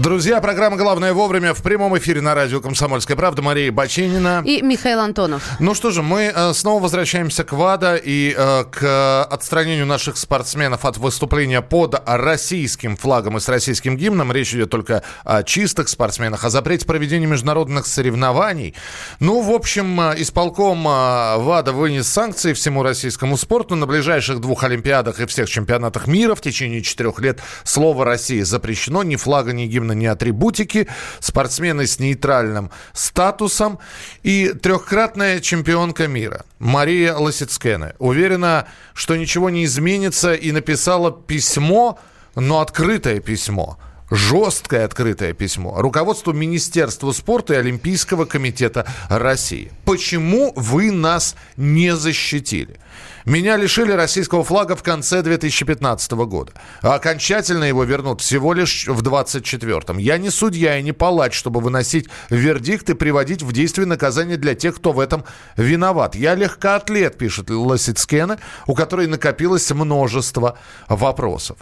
Друзья, 0.00 0.40
программа 0.40 0.78
«Главное 0.78 1.12
вовремя» 1.12 1.52
в 1.52 1.62
прямом 1.62 1.98
эфире 1.98 2.22
на 2.22 2.34
радио 2.34 2.62
«Комсомольская 2.62 3.14
правда». 3.14 3.42
Мария 3.42 3.70
Бачинина. 3.70 4.42
И 4.42 4.62
Михаил 4.62 5.00
Антонов. 5.00 5.42
Ну 5.60 5.74
что 5.74 5.90
же, 5.90 6.02
мы 6.02 6.32
э, 6.34 6.54
снова 6.54 6.82
возвращаемся 6.82 7.44
к 7.44 7.52
ВАДА 7.52 7.96
и 7.96 8.34
э, 8.34 8.64
к 8.70 9.24
отстранению 9.24 9.84
наших 9.84 10.16
спортсменов 10.16 10.86
от 10.86 10.96
выступления 10.96 11.60
под 11.60 12.02
российским 12.06 12.96
флагом 12.96 13.36
и 13.36 13.40
с 13.40 13.50
российским 13.50 13.98
гимном. 13.98 14.32
Речь 14.32 14.54
идет 14.54 14.70
только 14.70 15.02
о 15.24 15.42
чистых 15.42 15.90
спортсменах, 15.90 16.42
о 16.44 16.48
запрете 16.48 16.86
проведения 16.86 17.26
международных 17.26 17.86
соревнований. 17.86 18.74
Ну, 19.20 19.42
в 19.42 19.50
общем, 19.50 20.00
э, 20.00 20.14
исполком 20.22 20.88
э, 20.88 21.36
ВАДА 21.36 21.72
вынес 21.72 22.08
санкции 22.08 22.54
всему 22.54 22.82
российскому 22.82 23.36
спорту. 23.36 23.76
На 23.76 23.86
ближайших 23.86 24.40
двух 24.40 24.64
Олимпиадах 24.64 25.20
и 25.20 25.26
всех 25.26 25.50
чемпионатах 25.50 26.06
мира 26.06 26.34
в 26.34 26.40
течение 26.40 26.80
четырех 26.80 27.20
лет 27.20 27.40
слово 27.62 28.06
«Россия» 28.06 28.42
запрещено. 28.46 29.02
Ни 29.02 29.16
флага, 29.16 29.52
ни 29.52 29.66
гимна 29.66 29.81
гимна, 29.82 29.92
ни 29.92 30.06
атрибутики, 30.06 30.88
спортсмены 31.20 31.86
с 31.86 31.98
нейтральным 31.98 32.70
статусом 32.92 33.78
и 34.22 34.48
трехкратная 34.48 35.40
чемпионка 35.40 36.06
мира 36.06 36.44
Мария 36.58 37.14
Лосицкене. 37.14 37.94
Уверена, 37.98 38.66
что 38.94 39.16
ничего 39.16 39.50
не 39.50 39.64
изменится 39.64 40.34
и 40.34 40.52
написала 40.52 41.10
письмо, 41.10 41.98
но 42.34 42.60
открытое 42.60 43.20
письмо– 43.20 43.78
жесткое 44.10 44.84
открытое 44.84 45.32
письмо 45.32 45.80
руководству 45.80 46.34
Министерства 46.34 47.12
спорта 47.12 47.54
и 47.54 47.56
Олимпийского 47.56 48.26
комитета 48.26 48.86
России. 49.08 49.72
Почему 49.86 50.52
вы 50.54 50.90
нас 50.90 51.34
не 51.56 51.96
защитили? 51.96 52.78
Меня 53.24 53.56
лишили 53.56 53.92
российского 53.92 54.42
флага 54.42 54.74
в 54.74 54.82
конце 54.82 55.22
2015 55.22 56.12
года. 56.12 56.52
Окончательно 56.80 57.64
его 57.64 57.84
вернут 57.84 58.20
всего 58.20 58.52
лишь 58.52 58.88
в 58.88 59.00
2024. 59.02 60.00
Я 60.02 60.18
не 60.18 60.30
судья 60.30 60.76
и 60.76 60.82
не 60.82 60.90
палач, 60.92 61.34
чтобы 61.34 61.60
выносить 61.60 62.08
вердикт 62.30 62.90
и 62.90 62.94
приводить 62.94 63.42
в 63.42 63.52
действие 63.52 63.86
наказание 63.86 64.36
для 64.36 64.56
тех, 64.56 64.74
кто 64.74 64.90
в 64.90 64.98
этом 64.98 65.24
виноват. 65.56 66.16
Я 66.16 66.34
легкоатлет, 66.34 67.16
пишет 67.16 67.48
Лосицкена, 67.50 68.38
у 68.66 68.74
которой 68.74 69.06
накопилось 69.06 69.70
множество 69.70 70.58
вопросов. 70.88 71.58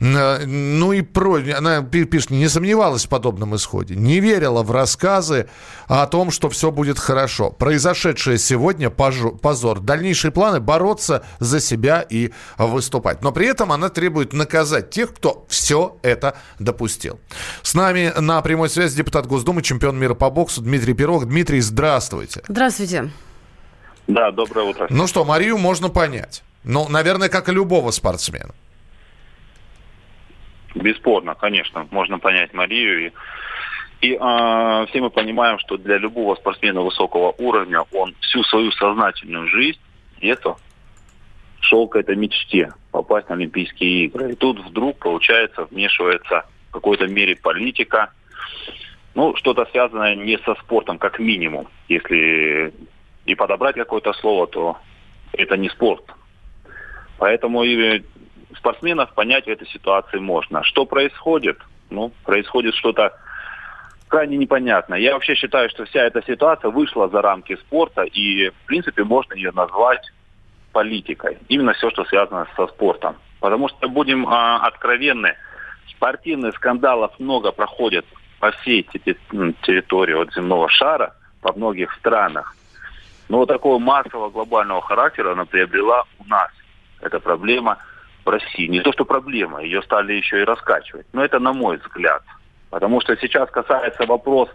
Ну 0.00 0.92
и 0.92 1.02
про... 1.02 1.36
Она 1.56 1.82
пишет, 1.82 2.30
не 2.30 2.48
сомневалась 2.48 3.06
в 3.06 3.08
подобном 3.08 3.54
исходе, 3.54 3.94
не 3.94 4.18
верила 4.18 4.64
в 4.64 4.72
рассказы 4.72 5.48
о 5.86 6.04
том, 6.06 6.32
что 6.32 6.50
все 6.50 6.72
будет 6.72 6.98
хорошо. 6.98 7.50
Произошедшее 7.50 8.38
сегодня 8.38 8.90
позор. 8.90 9.78
Дальнейшие 9.78 10.32
планы 10.32 10.58
бороться 10.58 10.95
бороться 10.96 11.24
за 11.38 11.60
себя 11.60 12.04
и 12.08 12.30
выступать. 12.58 13.22
Но 13.22 13.32
при 13.32 13.46
этом 13.46 13.72
она 13.72 13.88
требует 13.88 14.32
наказать 14.32 14.90
тех, 14.90 15.14
кто 15.14 15.44
все 15.48 15.96
это 16.02 16.36
допустил. 16.58 17.20
С 17.62 17.74
нами 17.74 18.12
на 18.18 18.40
прямой 18.42 18.68
связи 18.68 18.96
депутат 18.96 19.26
Госдумы, 19.26 19.62
чемпион 19.62 19.98
мира 19.98 20.14
по 20.14 20.30
боксу 20.30 20.62
Дмитрий 20.62 20.94
Пирог. 20.94 21.26
Дмитрий, 21.26 21.60
здравствуйте. 21.60 22.42
Здравствуйте. 22.48 23.10
Да, 24.06 24.30
доброе 24.30 24.66
утро. 24.66 24.86
Ну 24.90 25.06
что, 25.06 25.24
Марию 25.24 25.58
можно 25.58 25.88
понять. 25.88 26.42
Ну, 26.64 26.88
наверное, 26.88 27.28
как 27.28 27.48
и 27.48 27.52
любого 27.52 27.90
спортсмена. 27.90 28.54
Бесспорно, 30.74 31.34
конечно, 31.34 31.86
можно 31.90 32.18
понять 32.18 32.54
Марию. 32.54 33.06
И, 33.06 33.12
и 34.00 34.12
э, 34.12 34.86
все 34.88 35.00
мы 35.00 35.10
понимаем, 35.10 35.58
что 35.58 35.76
для 35.76 35.98
любого 35.98 36.34
спортсмена 36.36 36.82
высокого 36.82 37.34
уровня 37.38 37.82
он 37.92 38.14
всю 38.20 38.42
свою 38.44 38.70
сознательную 38.72 39.48
жизнь, 39.48 39.80
это 40.20 40.56
шел 41.66 41.88
к 41.88 41.96
этой 41.96 42.16
мечте 42.16 42.72
попасть 42.90 43.28
на 43.28 43.34
Олимпийские 43.34 44.06
игры. 44.06 44.32
И 44.32 44.34
тут 44.34 44.60
вдруг, 44.60 44.98
получается, 44.98 45.64
вмешивается 45.64 46.44
в 46.68 46.72
какой-то 46.72 47.06
мере 47.06 47.36
политика, 47.36 48.12
ну, 49.14 49.34
что-то 49.36 49.66
связанное 49.70 50.14
не 50.14 50.38
со 50.38 50.54
спортом, 50.56 50.98
как 50.98 51.18
минимум. 51.18 51.68
Если 51.88 52.72
и 53.24 53.34
подобрать 53.34 53.76
какое-то 53.76 54.12
слово, 54.14 54.46
то 54.46 54.76
это 55.32 55.56
не 55.56 55.68
спорт. 55.70 56.04
Поэтому 57.18 57.64
и 57.64 58.02
спортсменов 58.56 59.12
понять 59.14 59.46
в 59.46 59.50
этой 59.50 59.66
ситуации 59.68 60.18
можно. 60.18 60.62
Что 60.64 60.84
происходит? 60.84 61.58
Ну, 61.90 62.12
происходит 62.24 62.74
что-то 62.74 63.18
крайне 64.08 64.36
непонятно. 64.36 64.94
Я 64.94 65.14
вообще 65.14 65.34
считаю, 65.34 65.68
что 65.70 65.84
вся 65.84 66.04
эта 66.04 66.22
ситуация 66.22 66.70
вышла 66.70 67.08
за 67.08 67.22
рамки 67.22 67.56
спорта, 67.56 68.02
и, 68.02 68.50
в 68.50 68.66
принципе, 68.66 69.02
можно 69.02 69.34
ее 69.34 69.50
назвать 69.52 70.02
политикой. 70.76 71.38
Именно 71.48 71.72
все, 71.72 71.88
что 71.88 72.04
связано 72.04 72.46
со 72.54 72.66
спортом. 72.66 73.16
Потому 73.40 73.70
что, 73.70 73.88
будем 73.88 74.28
а, 74.28 74.58
откровенны, 74.58 75.34
спортивных 75.88 76.54
скандалов 76.56 77.18
много 77.18 77.50
проходит 77.50 78.04
по 78.40 78.50
всей 78.50 78.82
территории 78.82 80.14
от 80.14 80.34
земного 80.34 80.68
шара, 80.68 81.14
по 81.40 81.54
многих 81.54 81.94
странах. 81.94 82.54
Но 83.30 83.46
такого 83.46 83.78
массового 83.78 84.28
глобального 84.28 84.82
характера 84.82 85.32
она 85.32 85.46
приобрела 85.46 86.04
у 86.18 86.28
нас. 86.28 86.50
Это 87.00 87.20
проблема 87.20 87.78
в 88.26 88.28
России. 88.28 88.66
Не 88.66 88.80
то, 88.80 88.92
что 88.92 89.06
проблема, 89.06 89.62
ее 89.62 89.80
стали 89.80 90.12
еще 90.12 90.42
и 90.42 90.44
раскачивать. 90.44 91.06
Но 91.14 91.24
это 91.24 91.38
на 91.38 91.54
мой 91.54 91.78
взгляд. 91.78 92.22
Потому 92.68 93.00
что 93.00 93.16
сейчас 93.16 93.48
касается 93.50 94.04
вопрос 94.04 94.50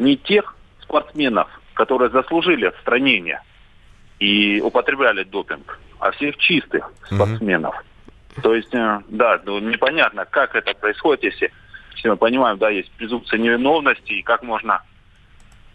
не 0.00 0.16
тех 0.16 0.56
спортсменов, 0.80 1.48
которые 1.74 2.10
заслужили 2.10 2.64
отстранение– 2.64 3.40
и 4.18 4.60
употребляли 4.60 5.24
допинг, 5.24 5.78
а 5.98 6.10
всех 6.12 6.36
чистых 6.38 6.90
спортсменов. 7.06 7.74
Mm-hmm. 7.74 8.42
То 8.42 8.54
есть, 8.54 8.74
э, 8.74 9.00
да, 9.08 9.40
ну, 9.44 9.58
непонятно, 9.58 10.24
как 10.24 10.54
это 10.54 10.74
происходит, 10.74 11.24
если 11.24 11.52
все 11.94 12.10
мы 12.10 12.16
понимаем, 12.16 12.58
да, 12.58 12.70
есть 12.70 12.90
презумпция 12.92 13.38
невиновности, 13.38 14.12
и 14.12 14.22
как 14.22 14.42
можно 14.42 14.82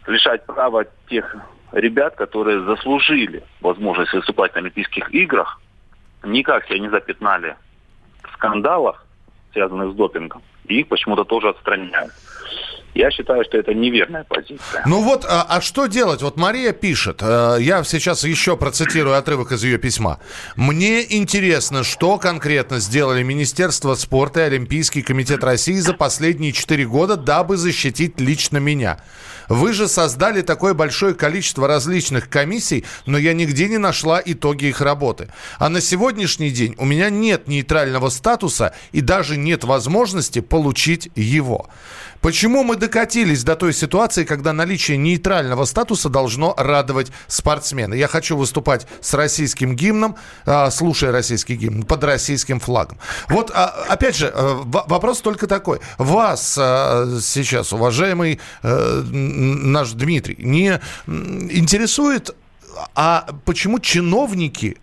лишать 0.08 0.46
права 0.46 0.86
тех 1.10 1.36
ребят, 1.72 2.16
которые 2.16 2.64
заслужили 2.64 3.44
возможность 3.62 4.14
выступать 4.14 4.54
на 4.56 4.62
Олимпийских 4.62 5.14
играх, 5.14 5.62
никак 6.24 6.66
себя 6.66 6.80
не 6.80 6.90
запятнали 6.90 7.56
в 8.24 8.34
скандалах, 8.34 9.06
связанных 9.54 9.94
с 9.94 9.96
допингом, 9.96 10.42
и 10.68 10.80
их 10.82 10.88
почему-то 10.88 11.24
тоже 11.24 11.50
отстраняют. 11.50 12.12
Я 12.98 13.12
считаю, 13.12 13.44
что 13.44 13.60
это 13.60 13.76
неверная 13.76 14.24
позиция. 14.24 14.82
Ну 14.88 15.04
вот, 15.04 15.24
а, 15.24 15.46
а 15.48 15.62
что 15.62 15.86
делать? 15.86 16.24
Вот 16.24 16.36
Мария 16.36 16.72
пишет, 16.74 17.20
э, 17.22 17.58
я 17.60 17.84
сейчас 17.84 18.24
еще 18.24 18.58
процитирую 18.58 19.16
отрывок 19.16 19.52
из 19.52 19.64
ее 19.64 19.78
письма. 19.78 20.20
Мне 20.56 21.06
интересно, 21.16 21.84
что 21.84 22.18
конкретно 22.18 22.80
сделали 22.80 23.22
Министерство 23.22 23.94
спорта 23.94 24.40
и 24.40 24.44
Олимпийский 24.44 25.04
комитет 25.04 25.44
России 25.44 25.76
за 25.76 25.94
последние 25.94 26.54
четыре 26.54 26.88
года, 26.88 27.18
дабы 27.18 27.58
защитить 27.58 28.20
лично 28.20 28.58
меня. 28.58 28.98
Вы 29.48 29.74
же 29.74 29.88
создали 29.88 30.42
такое 30.42 30.74
большое 30.74 31.14
количество 31.14 31.68
различных 31.68 32.30
комиссий, 32.30 32.84
но 33.06 33.18
я 33.18 33.34
нигде 33.34 33.70
не 33.70 33.78
нашла 33.78 34.22
итоги 34.24 34.66
их 34.66 34.82
работы. 34.82 35.30
А 35.60 35.70
на 35.70 35.82
сегодняшний 35.82 36.50
день 36.50 36.76
у 36.78 36.86
меня 36.86 37.10
нет 37.10 37.48
нейтрального 37.48 38.10
статуса 38.10 38.74
и 38.92 39.02
даже 39.02 39.38
нет 39.38 39.64
возможности 39.64 40.40
получить 40.40 41.10
его. 41.16 41.70
Почему 42.22 42.64
мы 42.64 42.76
докатились 42.76 43.44
до 43.44 43.56
той 43.56 43.74
ситуации, 43.74 44.24
когда 44.24 44.54
наличие 44.54 44.98
нейтрального 44.98 45.66
статуса 45.66 46.10
должно 46.10 46.54
радовать 46.58 47.12
спортсмена? 47.28 47.94
Я 47.94 48.08
хочу 48.08 48.36
выступать 48.38 48.88
с 49.02 49.14
российским 49.14 49.76
гимном, 49.76 50.16
а, 50.46 50.70
слушая 50.72 51.12
российский 51.12 51.56
гимн, 51.56 51.84
под 51.84 52.04
российским 52.04 52.60
флагом. 52.60 52.98
Вот, 53.30 53.52
а, 53.54 53.68
опять 53.90 54.16
же, 54.16 54.32
э, 54.34 54.62
вопрос 54.64 55.22
только 55.22 55.48
такой. 55.48 55.80
Вас 55.98 56.58
а, 56.60 57.20
сейчас, 57.22 57.74
уважаемый 57.74 58.40
э, 58.64 59.02
наш 59.04 59.92
Дмитрий, 59.92 60.36
не 60.40 60.80
интересует, 61.08 62.36
а 62.96 63.28
почему 63.46 63.80
чиновники 63.80 64.78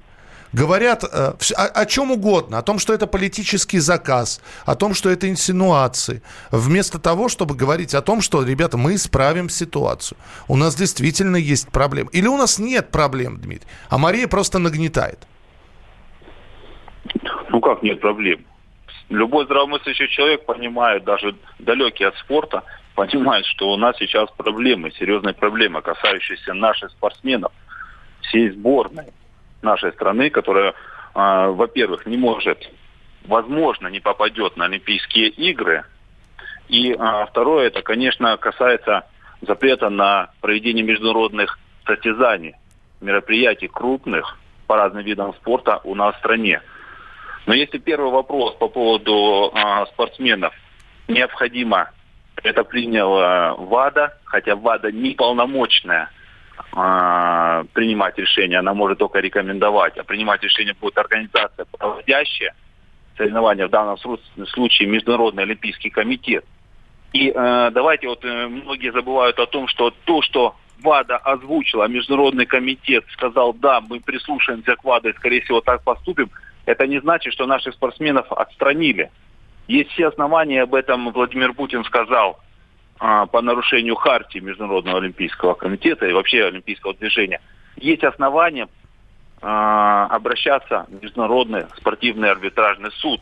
говорят 0.54 1.04
э, 1.04 1.32
о, 1.56 1.64
о 1.64 1.86
чем 1.86 2.12
угодно, 2.12 2.58
о 2.58 2.62
том, 2.62 2.78
что 2.78 2.94
это 2.94 3.06
политический 3.06 3.80
заказ, 3.80 4.40
о 4.64 4.74
том, 4.74 4.94
что 4.94 5.10
это 5.10 5.28
инсинуации, 5.28 6.22
вместо 6.50 6.98
того, 6.98 7.28
чтобы 7.28 7.54
говорить 7.56 7.94
о 7.94 8.02
том, 8.02 8.20
что, 8.20 8.42
ребята, 8.42 8.78
мы 8.78 8.94
исправим 8.94 9.48
ситуацию. 9.48 10.16
У 10.48 10.56
нас 10.56 10.76
действительно 10.76 11.36
есть 11.36 11.70
проблемы. 11.70 12.10
Или 12.12 12.28
у 12.28 12.36
нас 12.36 12.58
нет 12.58 12.90
проблем, 12.90 13.38
Дмитрий, 13.38 13.68
а 13.90 13.98
Мария 13.98 14.28
просто 14.28 14.58
нагнетает. 14.58 15.18
Ну 17.50 17.60
как 17.60 17.82
нет 17.82 18.00
проблем? 18.00 18.44
Любой 19.10 19.44
здравомыслящий 19.44 20.08
человек 20.08 20.46
понимает, 20.46 21.04
даже 21.04 21.34
далекий 21.58 22.04
от 22.04 22.16
спорта, 22.16 22.62
понимает, 22.94 23.44
что 23.44 23.72
у 23.72 23.76
нас 23.76 23.96
сейчас 23.98 24.30
проблемы, 24.30 24.92
серьезные 24.92 25.34
проблемы, 25.34 25.82
касающиеся 25.82 26.54
наших 26.54 26.90
спортсменов, 26.92 27.52
всей 28.22 28.50
сборной 28.50 29.12
нашей 29.64 29.92
страны, 29.92 30.30
которая, 30.30 30.70
э, 30.70 30.74
во-первых, 31.14 32.06
не 32.06 32.16
может, 32.16 32.70
возможно, 33.26 33.88
не 33.88 34.00
попадет 34.00 34.56
на 34.56 34.66
Олимпийские 34.66 35.28
игры. 35.28 35.84
И 36.68 36.92
э, 36.92 37.26
второе, 37.28 37.66
это, 37.66 37.82
конечно, 37.82 38.36
касается 38.36 39.06
запрета 39.40 39.90
на 39.90 40.30
проведение 40.40 40.84
международных 40.84 41.58
состязаний, 41.86 42.54
мероприятий 43.00 43.68
крупных 43.68 44.38
по 44.66 44.76
разным 44.76 45.04
видам 45.04 45.34
спорта 45.34 45.80
у 45.84 45.94
нас 45.94 46.14
в 46.14 46.18
стране. 46.18 46.62
Но 47.46 47.54
если 47.54 47.78
первый 47.78 48.10
вопрос 48.10 48.54
по 48.56 48.68
поводу 48.68 49.52
э, 49.54 49.86
спортсменов, 49.92 50.54
необходимо, 51.08 51.90
это 52.42 52.64
приняла 52.64 53.54
ВАДА, 53.54 54.18
хотя 54.24 54.56
ВАДА 54.56 54.92
неполномочная 54.92 56.10
э, 56.58 57.64
принимать 57.72 58.18
решение, 58.18 58.58
она 58.58 58.74
может 58.74 58.98
только 58.98 59.20
рекомендовать, 59.20 59.96
а 59.98 60.04
принимать 60.04 60.42
решение 60.42 60.74
будет 60.80 60.98
организация, 60.98 61.66
проводящая 61.78 62.54
соревнования, 63.16 63.66
в 63.66 63.70
данном 63.70 63.96
случае 63.98 64.88
Международный 64.88 65.44
Олимпийский 65.44 65.90
комитет. 65.90 66.44
И 67.12 67.30
э, 67.30 67.70
давайте 67.72 68.08
вот 68.08 68.24
э, 68.24 68.48
многие 68.48 68.90
забывают 68.92 69.38
о 69.38 69.46
том, 69.46 69.68
что 69.68 69.92
то, 70.04 70.20
что 70.22 70.56
ВАДА 70.82 71.16
озвучила, 71.18 71.86
Международный 71.86 72.46
комитет 72.46 73.04
сказал, 73.12 73.54
да, 73.54 73.80
мы 73.80 74.00
прислушаемся 74.00 74.74
к 74.76 74.84
ВАДА 74.84 75.10
и, 75.10 75.14
скорее 75.14 75.40
всего, 75.42 75.60
так 75.60 75.82
поступим, 75.84 76.30
это 76.66 76.86
не 76.86 77.00
значит, 77.00 77.32
что 77.32 77.46
наших 77.46 77.74
спортсменов 77.74 78.30
отстранили. 78.32 79.10
Есть 79.68 79.90
все 79.92 80.08
основания, 80.08 80.62
об 80.62 80.74
этом 80.74 81.10
Владимир 81.12 81.52
Путин 81.54 81.84
сказал 81.84 82.40
по 82.98 83.42
нарушению 83.42 83.96
хартии 83.96 84.38
Международного 84.38 84.98
Олимпийского 84.98 85.54
комитета 85.54 86.06
и 86.06 86.12
вообще 86.12 86.44
Олимпийского 86.44 86.94
движения. 86.94 87.40
Есть 87.76 88.04
основания 88.04 88.68
а, 89.42 90.06
обращаться 90.06 90.86
в 90.88 91.02
Международный 91.02 91.64
спортивный 91.76 92.30
арбитражный 92.30 92.90
суд 92.92 93.20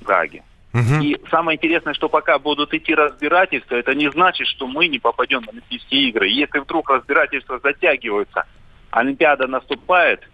в 0.00 0.04
Гаге. 0.04 0.42
Угу. 0.74 1.02
И 1.02 1.16
самое 1.30 1.56
интересное, 1.56 1.94
что 1.94 2.08
пока 2.08 2.38
будут 2.38 2.74
идти 2.74 2.94
разбирательства, 2.94 3.76
это 3.76 3.94
не 3.94 4.10
значит, 4.10 4.48
что 4.48 4.66
мы 4.66 4.88
не 4.88 4.98
попадем 4.98 5.42
на 5.42 5.52
Олимпийские 5.52 6.08
игры. 6.08 6.28
Если 6.28 6.58
вдруг 6.58 6.90
разбирательства 6.90 7.60
затягиваются, 7.60 8.44
Олимпиада 8.90 9.46
наступает, 9.46 10.28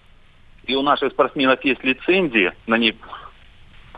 и 0.65 0.75
у 0.75 0.83
наших 0.83 1.13
спортсменов 1.13 1.63
есть 1.65 1.85
лицензии 1.85 2.53
на 2.67 2.77
них 2.77 2.95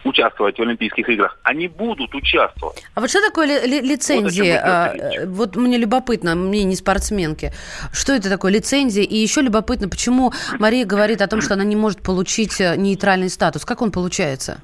участвовать 0.04 0.58
в 0.58 0.62
Олимпийских 0.62 1.08
играх, 1.08 1.38
они 1.43 1.69
будут 1.69 2.14
участвовать. 2.14 2.82
А 2.94 3.00
вот 3.00 3.10
что 3.10 3.20
такое 3.20 3.46
ли, 3.46 3.66
ли, 3.66 3.81
лицензии? 3.81 4.52
Вот, 4.52 4.60
а, 4.62 4.94
вот 5.26 5.56
мне 5.56 5.78
любопытно, 5.78 6.34
мне 6.34 6.64
не 6.64 6.76
спортсменки. 6.76 7.52
Что 7.93 8.12
это 8.12 8.28
такое 8.28 8.52
лицензия? 8.52 9.04
И 9.04 9.16
еще 9.16 9.40
любопытно, 9.40 9.88
почему 9.88 10.32
Мария 10.58 10.84
говорит 10.84 11.22
о 11.22 11.26
том, 11.26 11.40
что 11.40 11.54
она 11.54 11.64
не 11.64 11.76
может 11.76 12.02
получить 12.02 12.60
э, 12.60 12.76
нейтральный 12.76 13.28
статус. 13.28 13.64
Как 13.64 13.82
он 13.82 13.93
получается? 13.93 14.60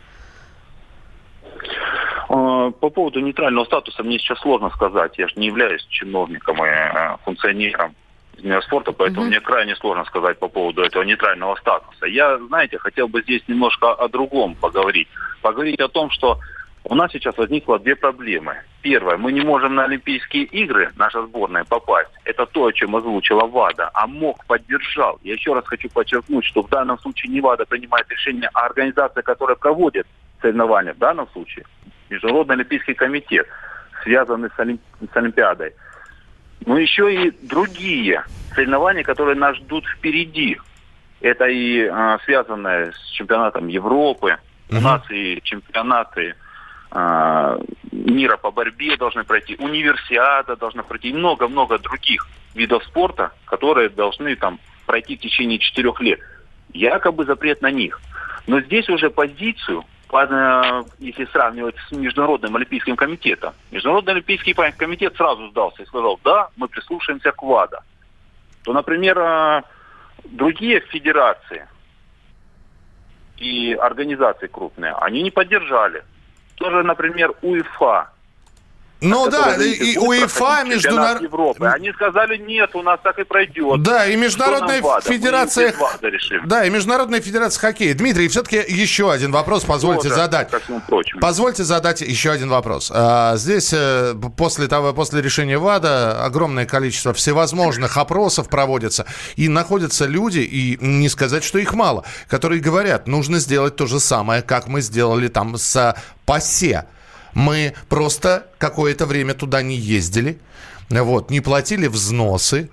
А, 2.29 2.71
по 2.71 2.91
поводу 2.91 3.21
нейтрального 3.21 3.65
статуса 3.65 4.03
мне 4.03 4.19
сейчас 4.19 4.41
сложно 4.41 4.71
сказать. 4.71 5.19
Я 5.19 5.29
же 5.29 5.35
не 5.37 5.47
являюсь 5.47 5.85
чиновником 5.87 6.65
и 6.65 6.69
э, 6.69 7.17
функционером 7.25 7.95
спорта, 8.63 8.93
поэтому 8.93 9.23
угу. 9.23 9.29
мне 9.29 9.41
крайне 9.41 9.77
сложно 9.77 10.05
сказать 10.05 10.39
по 10.39 10.49
поводу 10.49 10.83
этого 10.83 11.03
нейтрального 11.03 11.57
статуса. 11.57 12.07
Я, 12.07 12.39
знаете, 12.39 12.79
хотел 12.79 13.09
бы 13.09 13.23
здесь 13.23 13.43
немножко 13.49 13.93
о 13.93 14.09
другом 14.09 14.55
поговорить. 14.55 15.09
Поговорить 15.43 15.81
о 15.81 15.89
том, 15.89 16.11
что 16.11 16.39
у 16.85 16.95
нас 16.95 17.13
сейчас 17.13 17.37
возникло 17.37 17.79
две 17.79 17.97
проблемы. 17.97 18.57
Первое, 18.83 19.17
мы 19.17 19.33
не 19.33 19.43
можем 19.43 19.75
на 19.75 19.85
Олимпийские 19.85 20.45
игры, 20.45 20.91
наша 20.97 21.23
сборная, 21.27 21.65
попасть. 21.65 22.11
Это 22.25 22.47
то, 22.47 22.67
о 22.67 22.73
чем 22.73 22.97
озвучила 22.97 23.47
ВАДА. 23.47 23.91
А 23.93 24.07
МОК 24.07 24.45
поддержал. 24.47 25.19
Я 25.23 25.35
еще 25.35 25.53
раз 25.53 25.67
хочу 25.67 25.89
подчеркнуть, 25.91 26.45
что 26.45 26.63
в 26.63 26.69
данном 26.69 26.99
случае 26.99 27.33
не 27.33 27.41
ВАДА 27.41 27.67
принимает 27.67 28.09
решение, 28.09 28.49
а 28.55 28.67
организация, 28.67 29.23
которая 29.23 29.57
проводит 29.57 30.07
соревнования, 30.41 30.95
в 30.95 30.99
данном 30.99 31.29
случае 31.31 31.67
Международный 32.09 32.55
Олимпийский 32.55 32.95
комитет, 32.95 33.47
связанный 34.03 34.49
с, 34.57 34.59
Олимп... 34.59 34.81
с 35.13 35.17
Олимпиадой– 35.17 35.75
но 36.69 36.79
еще 36.79 37.13
и 37.29 37.31
другие 37.31 38.25
соревнования, 38.55 39.03
которые 39.03 39.37
нас 39.37 39.57
ждут 39.57 39.87
впереди. 39.87 40.59
Это 41.23 41.47
и 41.47 41.87
а, 41.87 42.19
связанное 42.27 42.93
с 42.93 43.11
чемпионатом 43.13 43.69
Европы. 43.69 44.37
Uh-huh. 44.69 44.79
У 44.79 44.81
нас 44.83 45.03
и 45.11 45.41
чемпионаты 45.45 46.35
а, 46.91 47.59
мира 47.91 48.37
по 48.37 48.51
борьбе 48.51 48.99
должны 48.99 49.25
пройти, 49.25 49.57
универсиада 49.59 50.57
должна 50.57 50.83
пройти, 50.83 51.09
и 51.09 51.15
много-много 51.15 51.79
других 51.79 52.29
видов 52.55 52.85
спорта, 52.85 53.33
которые 53.47 53.89
должны 53.89 54.37
там 54.37 54.61
пройти 54.85 55.17
в 55.17 55.21
течение 55.21 55.59
четырех 55.59 55.99
лет. 56.03 56.21
Якобы 56.75 57.25
запрет 57.25 57.63
на 57.63 57.71
них. 57.71 57.99
Но 58.47 58.61
здесь 58.61 58.91
уже 58.91 59.09
позицию 59.09 59.87
если 60.99 61.27
сравнивать 61.27 61.77
с 61.89 61.93
Международным 61.93 62.57
Олимпийским 62.57 62.97
комитетом. 62.97 63.53
Международный 63.71 64.15
Олимпийский 64.15 64.55
комитет 64.55 65.17
сразу 65.17 65.49
сдался 65.51 65.83
и 65.83 65.87
сказал, 65.87 66.19
да, 66.25 66.49
мы 66.57 66.69
прислушаемся 66.69 67.33
к 67.33 67.43
ВАДА. 67.43 67.83
То, 68.65 68.73
например, 68.73 69.19
э, 69.19 69.63
другие 70.25 70.81
федерации 70.81 71.67
и 73.37 73.75
организации 73.75 74.47
крупные, 74.47 74.95
они 74.95 75.23
не 75.23 75.31
поддержали. 75.31 76.03
Тоже, 76.57 76.83
например, 76.83 77.35
УЕФА 77.43 78.11
ну 79.01 79.31
да, 79.31 79.55
и, 79.55 79.97
УЕФА, 79.97 80.65
международная... 80.65 81.23
Европы. 81.23 81.67
Они 81.67 81.93
сказали, 81.93 82.37
нет, 82.37 82.75
у 82.75 82.83
нас 82.83 82.99
так 83.03 83.19
и 83.19 83.25
пройдет. 83.25 83.83
Да, 83.83 84.07
и 84.07 84.17
Международная 84.17 84.83
Федерация... 85.03 85.73
Да, 86.47 86.65
и 86.65 86.71
Международная 86.71 87.21
Федерация 87.21 87.61
хоккея. 87.61 87.95
Дмитрий, 87.95 88.27
все-таки 88.29 88.57
еще 88.57 89.13
один 89.13 89.31
вопрос 89.31 89.65
позвольте 89.65 90.09
Тоже, 90.09 90.15
задать. 90.15 90.51
Позвольте 91.21 91.63
задать 91.63 92.01
еще 92.01 92.33
один 92.33 92.49
вопрос. 92.49 92.91
А, 92.93 93.37
здесь 93.37 93.73
э, 93.73 94.15
после 94.37 94.67
того, 94.67 94.93
после 94.93 95.23
решения 95.23 95.59
ВАДА 95.59 96.25
огромное 96.25 96.67
количество 96.67 97.13
всевозможных 97.13 97.97
опросов 97.97 98.49
проводится, 98.49 99.07
и 99.37 99.49
находятся 99.49 100.07
люди, 100.07 100.41
и 100.41 100.77
не 100.81 101.09
сказать, 101.09 101.45
что 101.45 101.59
их 101.59 101.73
мало, 101.73 102.05
которые 102.29 102.61
говорят, 102.61 103.07
нужно 103.07 103.39
сделать 103.39 103.77
то 103.77 103.87
же 103.87 104.01
самое, 104.01 104.43
как 104.43 104.67
мы 104.67 104.81
сделали 104.81 105.29
там 105.29 105.57
с 105.57 105.95
ПАСЕ 106.27 106.87
мы 107.35 107.75
просто 107.89 108.47
какое-то 108.59 109.07
время 109.07 109.35
туда 109.35 109.63
не 109.63 109.77
ездили, 109.77 110.39
вот, 110.91 111.31
не 111.31 111.41
платили 111.41 111.87
взносы. 111.87 112.71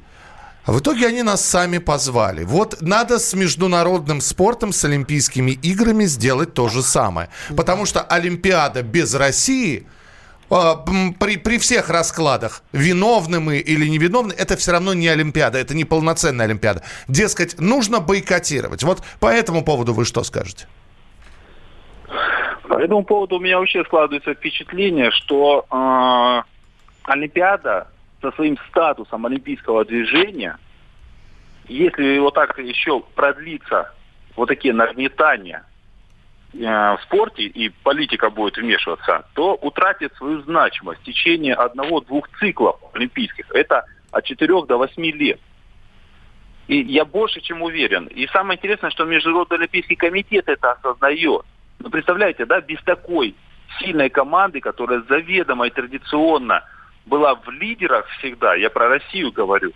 В 0.65 0.79
итоге 0.79 1.07
они 1.07 1.21
нас 1.21 1.45
сами 1.45 1.77
позвали. 1.77 2.43
Вот 2.43 2.81
надо 2.81 3.19
с 3.19 3.33
международным 3.35 4.19
спортом, 4.19 4.73
с 4.73 4.83
Олимпийскими 4.83 5.51
играми 5.51 6.05
сделать 6.05 6.55
то 6.55 6.69
же 6.69 6.81
самое. 6.81 7.29
Потому 7.55 7.85
что 7.85 8.01
Олимпиада 8.01 8.81
без 8.81 9.13
России 9.13 9.85
а, 10.49 10.75
при, 11.19 11.37
при 11.37 11.57
всех 11.57 11.89
раскладах, 11.89 12.63
виновны 12.71 13.39
мы 13.39 13.57
или 13.57 13.87
невиновны, 13.87 14.33
это 14.33 14.57
все 14.57 14.71
равно 14.71 14.93
не 14.93 15.07
Олимпиада, 15.07 15.57
это 15.57 15.75
не 15.75 15.85
полноценная 15.85 16.45
Олимпиада. 16.45 16.83
Дескать, 17.07 17.59
нужно 17.59 17.99
бойкотировать. 17.99 18.83
Вот 18.83 19.03
по 19.19 19.27
этому 19.27 19.63
поводу 19.63 19.93
вы 19.93 20.05
что 20.05 20.23
скажете? 20.23 20.67
По 22.67 22.79
этому 22.79 23.03
поводу 23.03 23.37
у 23.37 23.39
меня 23.39 23.59
вообще 23.59 23.83
складывается 23.83 24.33
впечатление, 24.33 25.11
что 25.11 25.65
э, 25.69 26.41
Олимпиада 27.03 27.87
со 28.21 28.31
своим 28.31 28.57
статусом 28.69 29.25
олимпийского 29.25 29.85
движения, 29.85 30.57
если 31.67 32.17
вот 32.19 32.33
так 32.33 32.57
еще 32.57 33.01
продлится 33.13 33.93
вот 34.35 34.47
такие 34.47 34.73
нагнетания 34.73 35.63
э, 36.53 36.57
в 36.57 36.99
спорте 37.03 37.43
и 37.43 37.69
политика 37.69 38.29
будет 38.29 38.57
вмешиваться, 38.57 39.25
то 39.35 39.55
утратит 39.55 40.13
свою 40.15 40.41
значимость 40.41 41.01
в 41.01 41.05
течение 41.05 41.53
одного-двух 41.53 42.29
циклов 42.39 42.79
олимпийских. 42.93 43.45
Это 43.51 43.85
от 44.11 44.23
4 44.25 44.47
до 44.65 44.77
8 44.77 45.03
лет. 45.03 45.39
И 46.67 46.81
я 46.81 47.05
больше 47.05 47.41
чем 47.41 47.61
уверен. 47.61 48.07
И 48.07 48.25
самое 48.27 48.57
интересное, 48.57 48.89
что 48.89 49.05
Международный 49.05 49.57
Олимпийский 49.57 49.95
комитет 49.95 50.49
это 50.49 50.71
осознает. 50.71 51.45
Ну, 51.79 51.89
представляете, 51.89 52.45
да, 52.45 52.61
без 52.61 52.81
такой 52.83 53.35
сильной 53.79 54.09
команды, 54.09 54.61
которая 54.61 55.03
заведомо 55.07 55.67
и 55.67 55.71
традиционно 55.71 56.63
была 57.05 57.35
в 57.35 57.49
лидерах 57.49 58.07
всегда, 58.17 58.55
я 58.55 58.69
про 58.69 58.89
Россию 58.89 59.31
говорю, 59.31 59.71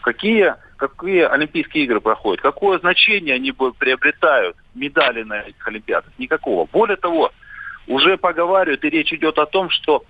какие, 0.00 0.54
какие 0.76 1.22
Олимпийские 1.22 1.84
игры 1.84 2.00
проходят, 2.00 2.40
какое 2.40 2.78
значение 2.78 3.34
они 3.34 3.52
приобретают, 3.52 4.56
медали 4.74 5.22
на 5.22 5.40
этих 5.40 5.66
Олимпиадах, 5.66 6.12
никакого. 6.18 6.66
Более 6.72 6.96
того, 6.96 7.32
уже 7.86 8.16
поговаривают, 8.16 8.84
и 8.84 8.90
речь 8.90 9.12
идет 9.12 9.38
о 9.38 9.46
том, 9.46 9.68
что, 9.70 10.04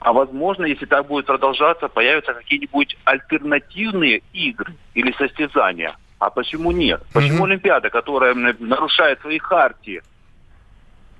а 0.00 0.12
возможно, 0.12 0.64
если 0.64 0.86
так 0.86 1.06
будет 1.06 1.26
продолжаться, 1.26 1.88
появятся 1.88 2.34
какие-нибудь 2.34 2.96
альтернативные 3.04 4.22
игры 4.32 4.74
или 4.94 5.12
состязания. 5.12 5.94
А 6.18 6.30
почему 6.30 6.70
нет? 6.70 7.02
Почему 7.12 7.44
mm-hmm. 7.44 7.50
Олимпиада, 7.50 7.90
которая 7.90 8.34
нарушает 8.34 9.20
свои 9.20 9.38
хартии, 9.38 10.02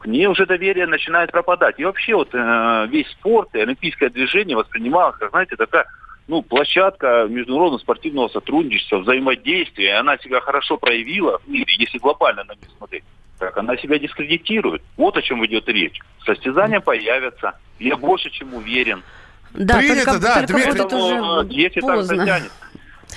к 0.03 0.07
ней 0.07 0.27
уже 0.27 0.47
доверие 0.47 0.87
начинает 0.87 1.31
пропадать. 1.31 1.79
И 1.79 1.85
вообще 1.85 2.17
вот 2.17 2.29
э, 2.35 2.87
весь 2.91 3.09
спорт 3.13 3.51
и 3.55 3.61
олимпийское 3.61 4.11
движение 4.11 4.57
воспринималось, 4.57 5.17
как, 5.17 5.31
знаете, 5.31 5.55
такая 5.57 5.87
ну, 6.27 6.43
площадка 6.43 7.27
международного 7.29 7.79
спортивного 7.79 8.29
сотрудничества, 8.29 8.99
взаимодействия. 8.99 9.95
Она 9.95 10.19
себя 10.19 10.41
хорошо 10.41 10.77
проявила 10.77 11.39
в 11.39 11.49
мире, 11.49 11.73
если 11.79 11.99
глобально 11.99 12.43
на 12.45 12.53
нее 12.53 12.69
смотреть. 12.77 13.05
Так 13.39 13.57
она 13.57 13.77
себя 13.77 13.99
дискредитирует. 13.99 14.83
Вот 14.97 15.17
о 15.17 15.23
чем 15.23 15.45
идет 15.47 15.69
речь. 15.69 16.01
Состязания 16.27 16.81
появятся. 16.81 17.53
Я 17.79 17.97
больше 17.97 18.31
чем 18.31 18.55
уверен. 18.55 19.03
Да, 19.55 19.79
Принято, 19.79 20.05
только, 20.05 20.21
да, 20.21 20.35
только 20.35 20.53
Дмитрий. 20.55 20.73
будет 20.73 20.93
уже 20.93 21.15
э, 21.15 21.71
так 21.71 21.83
поздно. 21.83 22.17
затянет, 22.17 22.53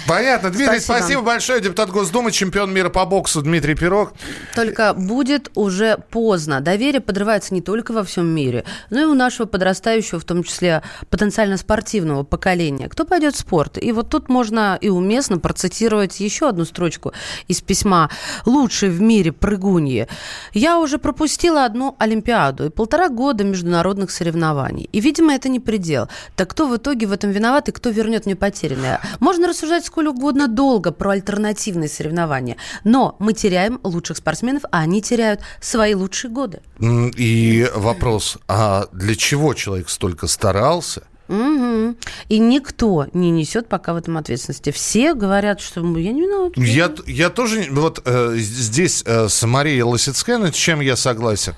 Понятно. 0.07 0.49
Дмитрий, 0.49 0.79
спасибо. 0.79 0.97
Спасибо. 0.97 1.21
большое. 1.21 1.61
Депутат 1.61 1.89
Госдумы, 1.89 2.31
чемпион 2.31 2.73
мира 2.73 2.89
по 2.89 3.05
боксу 3.05 3.41
Дмитрий 3.41 3.75
Пирог. 3.75 4.13
Только 4.55 4.93
будет 4.93 5.51
уже 5.55 5.97
поздно. 6.09 6.61
Доверие 6.61 7.01
подрывается 7.01 7.53
не 7.53 7.61
только 7.61 7.91
во 7.91 8.03
всем 8.03 8.27
мире, 8.27 8.65
но 8.89 9.01
и 9.01 9.05
у 9.05 9.13
нашего 9.13 9.47
подрастающего, 9.47 10.19
в 10.19 10.25
том 10.25 10.43
числе 10.43 10.83
потенциально 11.09 11.57
спортивного 11.57 12.23
поколения. 12.23 12.89
Кто 12.89 13.05
пойдет 13.05 13.35
в 13.35 13.39
спорт? 13.39 13.77
И 13.81 13.91
вот 13.91 14.09
тут 14.09 14.29
можно 14.29 14.77
и 14.79 14.89
уместно 14.89 15.39
процитировать 15.39 16.19
еще 16.19 16.49
одну 16.49 16.65
строчку 16.65 17.13
из 17.47 17.61
письма 17.61 18.09
«Лучший 18.45 18.89
в 18.89 19.01
мире 19.01 19.31
прыгуньи». 19.31 20.07
Я 20.53 20.79
уже 20.79 20.97
пропустила 20.97 21.65
одну 21.65 21.95
Олимпиаду 21.99 22.65
и 22.65 22.69
полтора 22.69 23.09
года 23.09 23.43
международных 23.43 24.11
соревнований. 24.11 24.89
И, 24.91 24.99
видимо, 24.99 25.33
это 25.33 25.49
не 25.49 25.59
предел. 25.59 26.09
Так 26.35 26.49
кто 26.51 26.67
в 26.67 26.75
итоге 26.75 27.07
в 27.07 27.11
этом 27.11 27.31
виноват 27.31 27.69
и 27.69 27.71
кто 27.71 27.89
вернет 27.89 28.25
мне 28.25 28.35
потерянное? 28.35 29.01
Можно 29.19 29.47
рассуждать 29.47 29.84
сколь 29.85 30.07
угодно 30.07 30.47
долго 30.47 30.91
про 30.91 31.11
альтернативные 31.11 31.89
соревнования, 31.89 32.57
но 32.83 33.15
мы 33.19 33.33
теряем 33.33 33.79
лучших 33.83 34.17
спортсменов, 34.17 34.63
а 34.71 34.79
они 34.79 35.01
теряют 35.01 35.41
свои 35.61 35.95
лучшие 35.95 36.31
годы. 36.31 36.61
И 36.79 37.69
вопрос, 37.75 38.37
а 38.47 38.87
для 38.91 39.15
чего 39.15 39.53
человек 39.53 39.89
столько 39.89 40.27
старался? 40.27 41.03
Мгм. 41.27 41.97
И 42.29 42.37
никто 42.37 43.07
не 43.13 43.31
несет 43.31 43.67
пока 43.67 43.93
в 43.93 43.97
этом 43.97 44.17
ответственности. 44.17 44.71
Все 44.71 45.13
говорят, 45.13 45.59
что 45.59 45.81
«Ну, 45.81 45.97
я 45.97 46.11
не 46.11 46.21
виноват. 46.21 46.53
Я, 46.55 46.91
я 47.07 47.29
тоже, 47.29 47.67
вот 47.71 48.01
э, 48.05 48.35
здесь 48.37 49.03
э, 49.05 49.27
с 49.27 49.45
Марией 49.45 49.81
Лосицкой, 49.81 50.51
с 50.51 50.55
чем 50.55 50.81
я 50.81 50.95
согласен. 50.95 51.55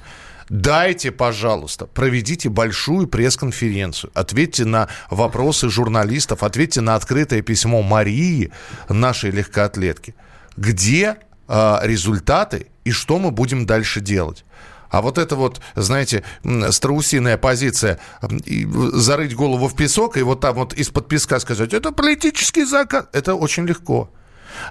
Дайте, 0.50 1.12
пожалуйста, 1.12 1.88
проведите 1.88 2.50
большую 2.50 3.08
пресс-конференцию, 3.08 4.12
ответьте 4.14 4.64
на 4.64 4.88
вопросы 5.10 5.70
журналистов, 5.70 6.42
ответьте 6.42 6.80
на 6.82 6.96
открытое 6.96 7.42
письмо 7.42 7.82
Марии, 7.82 8.52
нашей 8.88 9.32
легкоатлетки. 9.32 10.16
Где 10.56 11.18
э, 11.48 11.78
результаты 11.84 12.68
и 12.86 12.92
что 12.92 13.20
мы 13.20 13.32
будем 13.32 13.66
дальше 13.66 14.00
делать? 14.00 14.46
А 14.90 15.02
вот 15.02 15.18
это 15.18 15.36
вот, 15.36 15.60
знаете, 15.76 16.24
страусиная 16.72 17.38
позиция, 17.38 18.00
зарыть 18.22 19.36
голову 19.36 19.68
в 19.68 19.76
песок 19.76 20.16
и 20.16 20.24
вот 20.24 20.40
там 20.40 20.56
вот 20.56 20.74
из-под 20.74 21.10
песка 21.10 21.42
сказать, 21.42 21.74
это 21.74 21.92
политический 21.92 22.64
заказ, 22.64 23.08
это 23.12 23.36
очень 23.36 23.66
легко. 23.66 24.10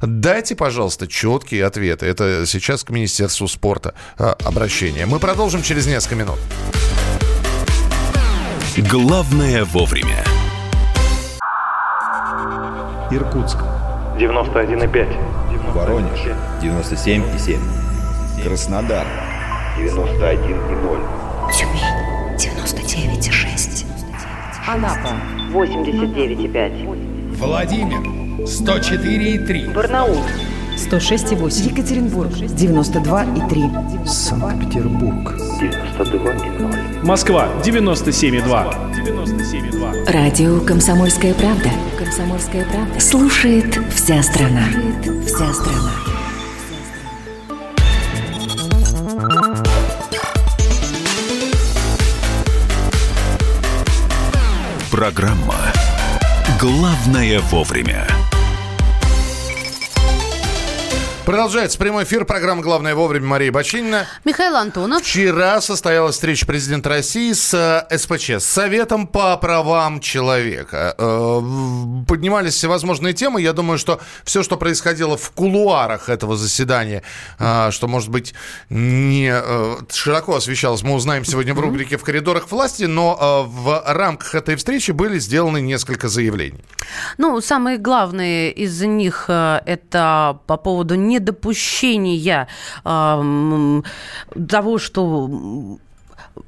Дайте, 0.02 0.54
пожалуйста, 0.56 1.06
четкие 1.06 1.64
ответы. 1.64 2.06
Это 2.06 2.46
сейчас 2.46 2.84
к 2.84 2.90
Министерству 2.90 3.48
спорта 3.48 3.94
э, 4.18 4.34
обращение. 4.44 5.06
Мы 5.06 5.18
продолжим 5.18 5.62
через 5.62 5.86
несколько 5.86 6.16
минут. 6.16 6.38
Главное 8.76 9.64
вовремя. 9.64 10.24
Иркутск. 13.10 13.58
91,5. 14.18 15.72
Воронеж. 15.72 16.20
97,7. 16.62 17.58
Краснодар. 18.42 19.06
91,0. 19.78 21.52
Тюмень 21.52 21.80
99,6. 22.36 23.86
Анапа 24.66 25.12
89,5. 25.52 27.15
Владимир 27.38 28.00
104,3. 28.44 29.72
Барнаул 29.74 30.22
106,8. 30.76 31.70
Екатеринбург 31.70 32.30
92,3. 32.30 34.06
Санкт-Петербург. 34.06 35.34
92,0. 35.60 37.04
Москва 37.04 37.48
97,2. 37.62 38.92
97,2. 38.94 40.10
Радио 40.10 40.60
«Комсомольская 40.60 41.34
правда». 41.34 41.70
«Комсомольская 41.98 42.64
правда». 42.64 43.00
Слушает 43.00 43.78
вся 43.94 44.22
страна. 44.22 44.68
Вся 45.26 45.52
страна. 45.52 45.92
Программа 54.90 55.54
«Главное 56.58 57.38
вовремя». 57.40 58.25
Продолжается 61.26 61.76
прямой 61.76 62.04
эфир 62.04 62.24
программы 62.24 62.62
«Главное 62.62 62.94
вовремя» 62.94 63.26
Мария 63.26 63.50
Бочинина. 63.50 64.06
Михаил 64.24 64.54
Антонов. 64.54 65.02
Вчера 65.02 65.60
состоялась 65.60 66.14
встреча 66.14 66.46
президента 66.46 66.88
России 66.88 67.32
с 67.32 67.52
э, 67.52 67.98
СПЧ, 67.98 68.30
с 68.30 68.44
Советом 68.44 69.08
по 69.08 69.36
правам 69.36 69.98
человека. 69.98 70.94
Э, 70.96 71.40
Поднимались 72.06 72.54
всевозможные 72.54 73.12
темы. 73.12 73.42
Я 73.42 73.54
думаю, 73.54 73.76
что 73.76 74.00
все, 74.22 74.44
что 74.44 74.56
происходило 74.56 75.16
в 75.16 75.32
кулуарах 75.32 76.10
этого 76.10 76.36
заседания, 76.36 77.02
э, 77.40 77.72
что, 77.72 77.88
может 77.88 78.10
быть, 78.10 78.32
не 78.70 79.34
широко 79.92 80.36
освещалось, 80.36 80.84
мы 80.84 80.94
узнаем 80.94 81.24
сегодня 81.24 81.54
в 81.54 81.58
рубрике 81.58 81.96
«В 81.96 82.04
коридорах 82.04 82.52
власти», 82.52 82.84
но 82.84 83.44
в 83.48 83.82
рамках 83.84 84.36
этой 84.36 84.54
встречи 84.54 84.92
были 84.92 85.18
сделаны 85.18 85.60
несколько 85.60 86.06
заявлений. 86.06 86.62
Ну, 87.18 87.40
самые 87.40 87.78
главные 87.78 88.52
из 88.52 88.80
них 88.80 89.24
это 89.28 90.38
по 90.46 90.56
поводу 90.56 90.94
недопущения 91.16 92.48
того, 94.48 94.78
что 94.78 95.78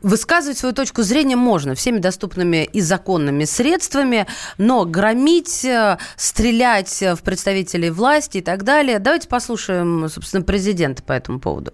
Высказывать 0.02 0.58
свою 0.58 0.74
точку 0.74 1.00
зрения 1.00 1.36
можно 1.36 1.74
всеми 1.74 1.98
доступными 1.98 2.68
и 2.70 2.80
законными 2.80 3.44
средствами, 3.44 4.26
но 4.58 4.84
громить, 4.84 5.64
э, 5.64 5.96
стрелять 6.16 7.02
в 7.02 7.24
представителей 7.24 7.90
власти 7.90 8.38
и 8.38 8.42
так 8.42 8.64
далее. 8.64 8.98
Давайте 8.98 9.28
послушаем, 9.28 10.08
собственно, 10.08 10.44
президента 10.44 11.02
по 11.02 11.12
этому 11.12 11.40
поводу. 11.40 11.72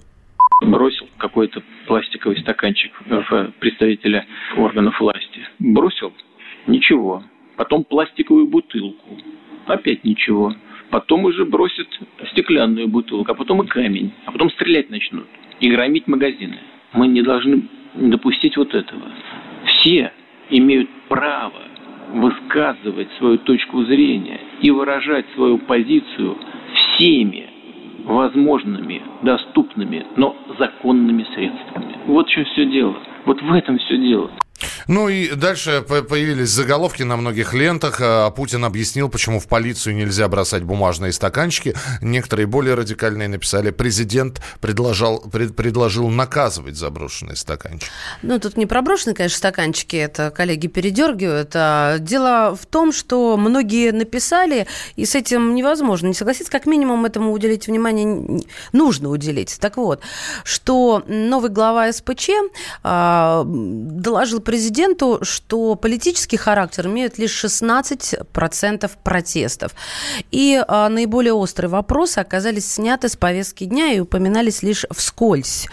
бросил 0.62 1.06
какой-то 1.18 1.60
пластиковый 1.88 2.40
стаканчик 2.40 2.92
в 3.04 3.52
представителя 3.58 4.24
органов 4.56 4.98
власти. 5.00 5.40
Бросил– 5.58 6.12
ничего. 6.66 7.22
Потом 7.56 7.84
пластиковую 7.84 8.46
бутылку. 8.46 9.18
Опять 9.66 10.04
ничего. 10.04 10.54
Потом 10.94 11.24
уже 11.24 11.44
бросит 11.44 11.88
стеклянную 12.30 12.86
бутылку, 12.86 13.32
а 13.32 13.34
потом 13.34 13.62
и 13.62 13.66
камень. 13.66 14.12
А 14.26 14.30
потом 14.30 14.48
стрелять 14.50 14.90
начнут. 14.90 15.26
И 15.58 15.68
громить 15.68 16.06
магазины. 16.06 16.56
Мы 16.92 17.08
не 17.08 17.20
должны 17.20 17.64
допустить 17.94 18.56
вот 18.56 18.72
этого. 18.72 19.02
Все 19.64 20.12
имеют 20.50 20.88
право 21.08 21.62
высказывать 22.12 23.08
свою 23.18 23.38
точку 23.38 23.82
зрения 23.82 24.38
и 24.60 24.70
выражать 24.70 25.26
свою 25.34 25.58
позицию 25.58 26.38
всеми 26.72 27.50
возможными, 28.04 29.02
доступными, 29.22 30.06
но 30.14 30.36
законными 30.60 31.26
средствами. 31.34 31.96
Вот 32.06 32.28
в 32.28 32.30
чем 32.30 32.44
все 32.44 32.66
дело. 32.66 32.94
Вот 33.24 33.42
в 33.42 33.52
этом 33.52 33.78
все 33.78 33.98
дело. 33.98 34.30
Ну 34.88 35.08
и 35.08 35.30
дальше 35.34 35.84
по- 35.86 36.02
появились 36.02 36.50
заголовки 36.50 37.02
на 37.02 37.16
многих 37.16 37.54
лентах. 37.54 37.98
А 38.00 38.30
Путин 38.30 38.64
объяснил, 38.64 39.08
почему 39.08 39.40
в 39.40 39.46
полицию 39.46 39.94
нельзя 39.96 40.28
бросать 40.28 40.62
бумажные 40.62 41.12
стаканчики. 41.12 41.74
Некоторые 42.02 42.46
более 42.46 42.74
радикальные 42.74 43.28
написали, 43.28 43.70
президент 43.70 44.40
предложил, 44.60 45.20
пред- 45.20 45.56
предложил 45.56 46.08
наказывать 46.08 46.76
заброшенные 46.76 47.36
стаканчики. 47.36 47.90
Ну, 48.22 48.38
тут 48.38 48.56
не 48.56 48.66
проброшены, 48.66 49.14
конечно, 49.14 49.38
стаканчики, 49.38 49.96
это 49.96 50.30
коллеги 50.30 50.66
передергивают. 50.66 51.52
А 51.54 51.98
дело 51.98 52.56
в 52.60 52.66
том, 52.66 52.92
что 52.92 53.36
многие 53.36 53.90
написали, 53.92 54.66
и 54.96 55.04
с 55.06 55.14
этим 55.14 55.54
невозможно 55.54 56.08
не 56.08 56.14
согласиться. 56.14 56.50
Как 56.52 56.66
минимум 56.66 57.04
этому 57.04 57.32
уделить 57.32 57.66
внимание 57.66 58.42
нужно 58.72 59.08
уделить. 59.08 59.56
Так 59.60 59.76
вот, 59.76 60.00
что 60.44 61.02
новый 61.06 61.50
глава 61.50 61.90
СПЧ 61.92 62.30
а, 62.82 63.44
доложил 63.46 64.40
президенту, 64.40 64.73
что 65.22 65.74
политический 65.74 66.36
характер 66.36 66.86
имеет 66.86 67.18
лишь 67.18 67.44
16% 67.44 68.90
протестов. 69.02 69.72
И 70.30 70.62
а, 70.66 70.88
наиболее 70.88 71.32
острые 71.32 71.70
вопросы 71.70 72.18
оказались 72.18 72.72
сняты 72.72 73.08
с 73.08 73.16
повестки 73.16 73.64
дня 73.64 73.92
и 73.92 74.00
упоминались 74.00 74.62
лишь 74.62 74.84
вскользь. 74.90 75.66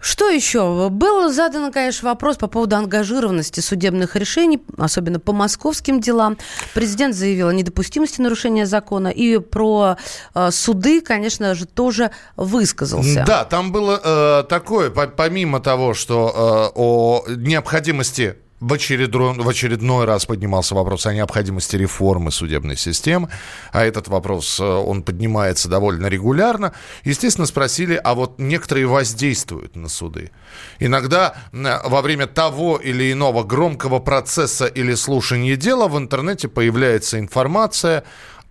Что 0.00 0.28
еще? 0.28 0.88
Был 0.90 1.32
задан, 1.32 1.72
конечно, 1.72 2.08
вопрос 2.08 2.36
по 2.36 2.46
поводу 2.46 2.76
ангажированности 2.76 3.60
судебных 3.60 4.16
решений, 4.16 4.62
особенно 4.78 5.18
по 5.20 5.32
московским 5.32 6.00
делам. 6.00 6.36
Президент 6.74 7.14
заявил 7.14 7.48
о 7.48 7.52
недопустимости 7.52 8.20
нарушения 8.20 8.66
закона 8.66 9.08
и 9.08 9.38
про 9.38 9.96
э, 10.34 10.50
суды, 10.50 11.00
конечно 11.00 11.54
же, 11.54 11.66
тоже 11.66 12.10
высказался. 12.36 13.24
Да, 13.26 13.44
там 13.44 13.72
было 13.72 14.00
э, 14.02 14.44
такое, 14.48 14.90
по- 14.90 15.06
помимо 15.08 15.60
того, 15.60 15.94
что 15.94 16.72
э, 16.74 16.78
о 16.78 17.24
необходимости 17.28 18.36
в 18.60 18.72
очередной, 18.72 19.34
в 19.34 19.48
очередной 19.48 20.06
раз 20.06 20.26
поднимался 20.26 20.74
вопрос 20.74 21.06
о 21.06 21.14
необходимости 21.14 21.76
реформы 21.76 22.30
судебной 22.30 22.76
системы, 22.76 23.28
а 23.72 23.84
этот 23.84 24.08
вопрос, 24.08 24.58
э, 24.60 24.64
он 24.64 25.02
поднимается 25.02 25.68
довольно 25.68 26.06
регулярно. 26.06 26.72
Естественно, 27.04 27.46
спросили, 27.46 28.00
а 28.02 28.14
вот 28.14 28.38
некоторые 28.38 28.86
воздействуют 28.86 29.76
на 29.76 29.88
суды. 29.88 30.30
Иногда 30.78 31.34
во 31.52 32.00
время 32.02 32.26
того 32.26 32.78
или 32.78 33.12
иного 33.12 33.44
громкого 33.44 33.98
процесса 33.98 34.66
или 34.66 34.94
слушания 34.94 35.56
дела 35.56 35.88
в 35.88 35.98
интернете 35.98 36.48
появляется 36.48 37.18
информация 37.18 38.04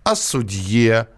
о 0.04 0.14
судье, 0.14 1.08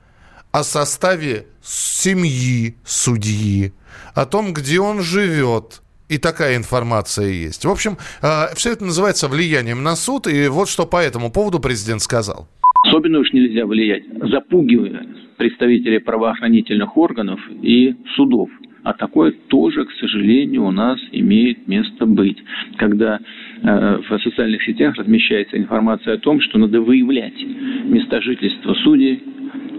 о 0.51 0.65
составе 0.65 1.47
семьи 1.63 2.77
судьи, 2.87 3.75
о 4.15 4.25
том, 4.25 4.55
где 4.55 4.81
он 4.81 5.03
живет– 5.03 5.83
и 6.09 6.19
такая 6.19 6.57
информация 6.57 7.29
есть. 7.29 7.65
В 7.65 7.71
общем, 7.71 7.97
э, 8.23 8.55
все 8.55 8.73
это 8.73 8.85
называется 8.85 9.29
влиянием 9.29 9.83
на 9.83 9.97
суд, 9.97 10.27
и 10.27 10.49
вот 10.49 10.69
что 10.69 10.87
по 10.87 10.97
этому 11.03 11.31
поводу 11.31 11.61
президент 11.61 12.03
сказал. 12.03 12.49
Особенно 12.85 13.19
уж 13.19 13.33
нельзя 13.33 13.67
влиять, 13.67 14.05
запугивая 14.23 15.07
представителей 15.37 15.99
правоохранительных 15.99 16.97
органов 16.97 17.41
и 17.63 17.95
судов. 18.17 18.49
А 18.85 18.95
такое 18.95 19.33
тоже, 19.49 19.85
к 19.85 19.93
сожалению, 20.01 20.65
у 20.65 20.71
нас 20.71 20.99
имеет 21.13 21.67
место 21.69 22.07
быть. 22.07 22.39
Когда 22.77 23.19
э, 23.19 24.01
в 24.09 24.19
социальных 24.21 24.63
сетях 24.65 24.97
размещается 24.97 25.59
информация 25.59 26.15
о 26.15 26.19
том, 26.19 26.41
что 26.41 26.59
надо 26.59 26.81
выявлять 26.81 27.39
места 27.85 28.23
жительства 28.23 28.75
судей, 28.83 29.23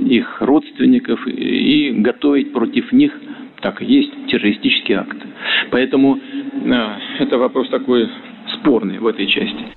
их 0.01 0.41
родственников 0.41 1.25
и 1.27 1.91
готовить 1.91 2.53
против 2.53 2.91
них 2.91 3.11
так 3.61 3.81
и 3.81 3.85
есть 3.85 4.11
террористические 4.27 4.99
акты. 4.99 5.27
Поэтому 5.71 6.17
э, 6.17 7.23
это 7.23 7.37
вопрос 7.37 7.69
такой 7.69 8.09
спорный 8.59 8.99
в 8.99 9.07
этой 9.07 9.27
части. 9.27 9.75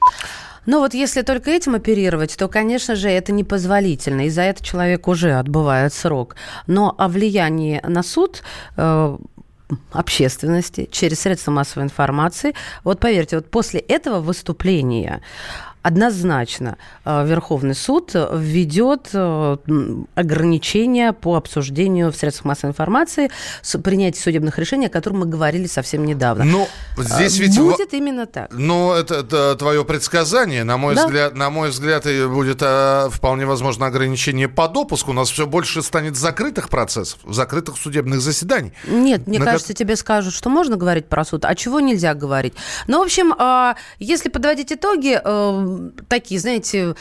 Но 0.65 0.79
вот 0.79 0.95
если 0.95 1.23
только 1.23 1.51
этим 1.51 1.75
оперировать, 1.75 2.37
то, 2.39 2.49
конечно 2.49 2.95
же, 2.95 3.09
это 3.09 3.33
непозволительно. 3.33 4.27
И 4.27 4.31
за 4.31 4.43
это 4.43 4.65
человек 4.65 5.09
уже 5.09 5.33
отбывает 5.33 5.93
срок. 5.93 6.37
Но 6.69 6.95
о 6.99 7.09
влиянии 7.09 7.81
на 7.85 8.03
суд 8.05 8.43
э, 8.77 9.17
общественности 9.93 10.89
через 10.91 11.21
средства 11.21 11.51
массовой 11.51 11.85
информации, 11.85 12.55
вот 12.85 13.01
поверьте, 13.01 13.37
вот 13.37 13.51
после 13.51 13.81
этого 13.81 14.21
выступления 14.21 15.23
однозначно 15.83 16.77
э, 17.05 17.27
Верховный 17.27 17.75
суд 17.75 18.12
ведет 18.15 19.11
э, 19.12 19.57
ограничения 20.15 21.12
по 21.12 21.37
обсуждению 21.37 22.12
в 22.12 22.17
средствах 22.17 22.47
массовой 22.47 22.71
информации, 22.71 23.31
принятия 23.83 24.21
судебных 24.21 24.59
решений, 24.59 24.87
о 24.87 24.91
котором 24.91 25.21
мы 25.21 25.27
говорили 25.27 25.67
совсем 25.67 26.05
недавно. 26.05 26.45
Но 26.45 26.69
здесь 26.97 27.39
ведь... 27.39 27.59
Будет 27.59 27.95
именно 27.95 28.27
так. 28.27 28.51
Но 28.53 28.95
это, 28.95 29.17
это 29.17 29.57
твое 29.57 29.85
предсказание. 29.85 30.65
На 30.65 30.77
мой, 30.77 30.95
да. 30.95 31.07
взгляд, 31.07 31.35
на 31.35 31.51
мой 31.51 31.71
взгляд, 31.71 32.05
будет 32.29 32.62
вполне 33.12 33.47
возможно 33.47 33.87
ограничение 33.87 34.49
по 34.49 34.69
допуску. 34.69 35.11
У 35.11 35.15
нас 35.15 35.31
все 35.31 35.47
больше 35.47 35.83
станет 35.83 36.17
закрытых 36.17 36.69
процессов, 36.69 37.21
закрытых 37.27 37.77
судебных 37.77 38.21
заседаний. 38.21 38.73
Нет, 38.87 39.27
мне 39.27 39.39
на 39.39 39.45
кажется, 39.45 39.75
тебе 39.75 39.97
скажут, 39.97 40.35
что 40.35 40.51
можно 40.51 40.77
говорить 40.77 41.07
про 41.07 41.25
суд, 41.25 41.45
а 41.45 41.55
чего 41.55 41.81
нельзя 41.81 42.15
говорить. 42.15 42.55
Ну, 42.87 42.99
в 42.99 43.03
общем, 43.03 43.35
а, 43.39 43.77
если 43.99 44.29
подводить 44.29 44.73
итоги, 44.73 45.21
такие, 46.09 46.41
знаете, 46.41 46.95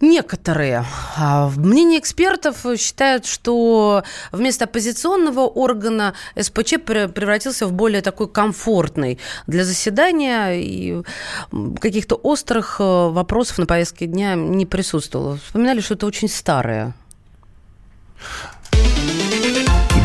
Некоторые. 0.00 0.84
А, 1.16 1.50
мнение 1.56 1.98
экспертов 1.98 2.64
считают, 2.78 3.26
что 3.26 4.04
вместо 4.30 4.66
оппозиционного 4.66 5.40
органа 5.40 6.14
СПЧ 6.40 6.74
превратился 6.84 7.66
в 7.66 7.72
более 7.72 8.00
такой 8.00 8.28
комфортный 8.28 9.18
для 9.48 9.64
заседания, 9.64 10.52
и 10.52 11.02
каких-то 11.80 12.14
острых 12.14 12.76
э, 12.78 12.84
вопросов 12.84 13.58
на 13.58 13.66
повестке 13.66 14.06
дня 14.06 14.36
не 14.36 14.66
присутствовало. 14.66 15.38
Вспоминали, 15.38 15.80
что 15.80 15.94
это 15.94 16.06
очень 16.06 16.28
старое. 16.28 16.94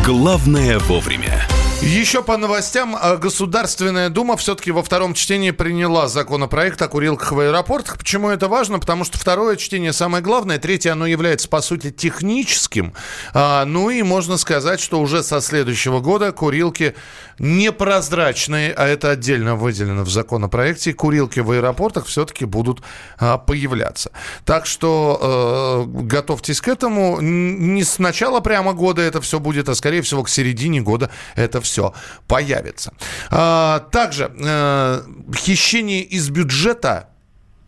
Главное 0.04 0.80
вовремя. 0.80 1.46
Еще 1.84 2.22
по 2.22 2.38
новостям. 2.38 2.96
А, 2.98 3.18
Государственная 3.18 4.08
Дума 4.08 4.38
все-таки 4.38 4.70
во 4.70 4.82
втором 4.82 5.12
чтении 5.12 5.50
приняла 5.50 6.08
законопроект 6.08 6.80
о 6.80 6.88
курилках 6.88 7.32
в 7.32 7.38
аэропортах. 7.38 7.98
Почему 7.98 8.30
это 8.30 8.48
важно? 8.48 8.78
Потому 8.78 9.04
что 9.04 9.18
второе 9.18 9.56
чтение 9.56 9.92
самое 9.92 10.24
главное. 10.24 10.58
Третье, 10.58 10.92
оно 10.92 11.06
является, 11.06 11.46
по 11.46 11.60
сути, 11.60 11.90
техническим. 11.90 12.94
А, 13.34 13.66
ну 13.66 13.90
и 13.90 14.02
можно 14.02 14.38
сказать, 14.38 14.80
что 14.80 14.98
уже 14.98 15.22
со 15.22 15.42
следующего 15.42 16.00
года 16.00 16.32
курилки 16.32 16.94
непрозрачные, 17.38 18.72
а 18.72 18.86
это 18.86 19.10
отдельно 19.10 19.56
выделено 19.56 20.04
в 20.04 20.10
законопроекте, 20.10 20.92
курилки 20.92 21.40
в 21.40 21.50
аэропортах 21.50 22.06
все-таки 22.06 22.44
будут 22.44 22.82
а, 23.18 23.38
появляться. 23.38 24.10
Так 24.44 24.66
что 24.66 25.86
э, 25.88 26.02
готовьтесь 26.02 26.60
к 26.60 26.68
этому. 26.68 27.20
Не 27.20 27.84
с 27.84 27.98
начала 27.98 28.40
прямо 28.40 28.72
года 28.72 29.02
это 29.02 29.20
все 29.20 29.40
будет, 29.40 29.68
а 29.68 29.74
скорее 29.74 30.02
всего 30.02 30.22
к 30.22 30.28
середине 30.28 30.80
года 30.80 31.10
это 31.34 31.60
все 31.60 31.94
появится. 32.26 32.92
А, 33.30 33.80
также 33.90 34.32
э, 34.36 35.02
хищение 35.34 36.02
из 36.02 36.28
бюджета 36.30 37.08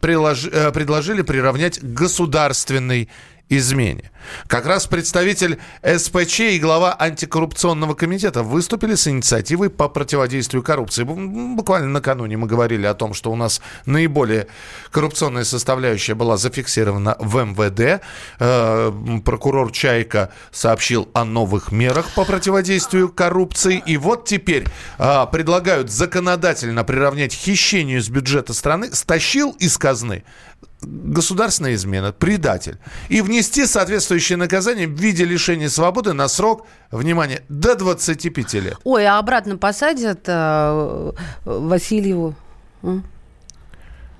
э, 0.02 0.72
предложили 0.72 1.22
приравнять 1.22 1.78
к 1.80 1.84
государственной 1.84 3.08
измене. 3.48 4.10
Как 4.48 4.66
раз 4.66 4.86
представитель 4.86 5.58
СПЧ 5.82 6.40
и 6.40 6.58
глава 6.58 6.96
антикоррупционного 6.98 7.94
комитета 7.94 8.42
выступили 8.42 8.94
с 8.94 9.06
инициативой 9.06 9.70
по 9.70 9.88
противодействию 9.88 10.62
коррупции. 10.62 11.04
Буквально 11.04 11.88
накануне 11.88 12.36
мы 12.36 12.48
говорили 12.48 12.86
о 12.86 12.94
том, 12.94 13.14
что 13.14 13.30
у 13.30 13.36
нас 13.36 13.60
наиболее 13.84 14.48
коррупционная 14.90 15.44
составляющая 15.44 16.14
была 16.14 16.36
зафиксирована 16.36 17.16
в 17.20 17.36
МВД. 17.44 18.02
Э, 18.40 18.92
прокурор 19.24 19.70
Чайка 19.70 20.32
сообщил 20.50 21.08
о 21.12 21.24
новых 21.24 21.70
мерах 21.70 22.06
по 22.14 22.24
противодействию 22.24 23.08
коррупции. 23.08 23.82
И 23.86 23.96
вот 23.96 24.26
теперь 24.26 24.64
э, 24.98 25.26
предлагают 25.30 25.90
законодательно 25.90 26.82
приравнять 26.82 27.32
хищению 27.32 28.02
с 28.02 28.08
бюджета 28.08 28.54
страны, 28.54 28.92
стащил 28.92 29.52
из 29.58 29.78
казны 29.78 30.24
государственная 30.82 31.74
измена, 31.74 32.12
предатель, 32.12 32.78
и 33.08 33.20
внести 33.20 33.66
соответствующее 33.66 34.36
наказание 34.36 34.86
в 34.86 34.92
виде 34.92 35.24
лишения 35.24 35.68
свободы 35.68 36.12
на 36.12 36.28
срок, 36.28 36.66
внимание, 36.90 37.42
до 37.48 37.74
25 37.74 38.54
лет. 38.54 38.76
Ой, 38.84 39.06
а 39.06 39.18
обратно 39.18 39.56
посадят 39.56 40.20
э, 40.26 41.12
Васильеву? 41.44 42.34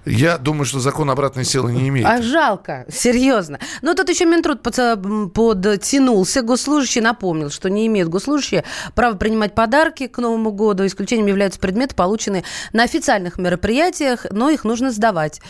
Я 0.06 0.38
думаю, 0.38 0.64
что 0.64 0.78
закон 0.78 1.10
обратной 1.10 1.44
силы 1.44 1.72
не 1.72 1.88
имеет. 1.88 2.06
А 2.06 2.22
жалко, 2.22 2.86
серьезно. 2.88 3.58
Но 3.82 3.94
тут 3.94 4.08
еще 4.08 4.24
Минтруд 4.24 4.62
подтянулся. 4.62 6.42
Госслужащий 6.42 7.00
напомнил, 7.00 7.50
что 7.50 7.68
не 7.68 7.88
имеют 7.88 8.08
госслужащие 8.08 8.62
права 8.94 9.16
принимать 9.16 9.54
подарки 9.54 10.06
к 10.06 10.18
Новому 10.18 10.52
году. 10.52 10.86
Исключением 10.86 11.26
являются 11.26 11.58
предметы, 11.58 11.96
полученные 11.96 12.44
на 12.72 12.84
официальных 12.84 13.36
мероприятиях, 13.36 14.26
но 14.30 14.48
их 14.48 14.62
нужно 14.62 14.92
сдавать. 14.92 15.40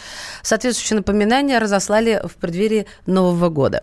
Соответствующие 0.42 0.96
напоминания 0.96 1.58
разослали 1.58 2.22
в 2.24 2.36
преддверии 2.36 2.86
Нового 3.04 3.50
года. 3.50 3.82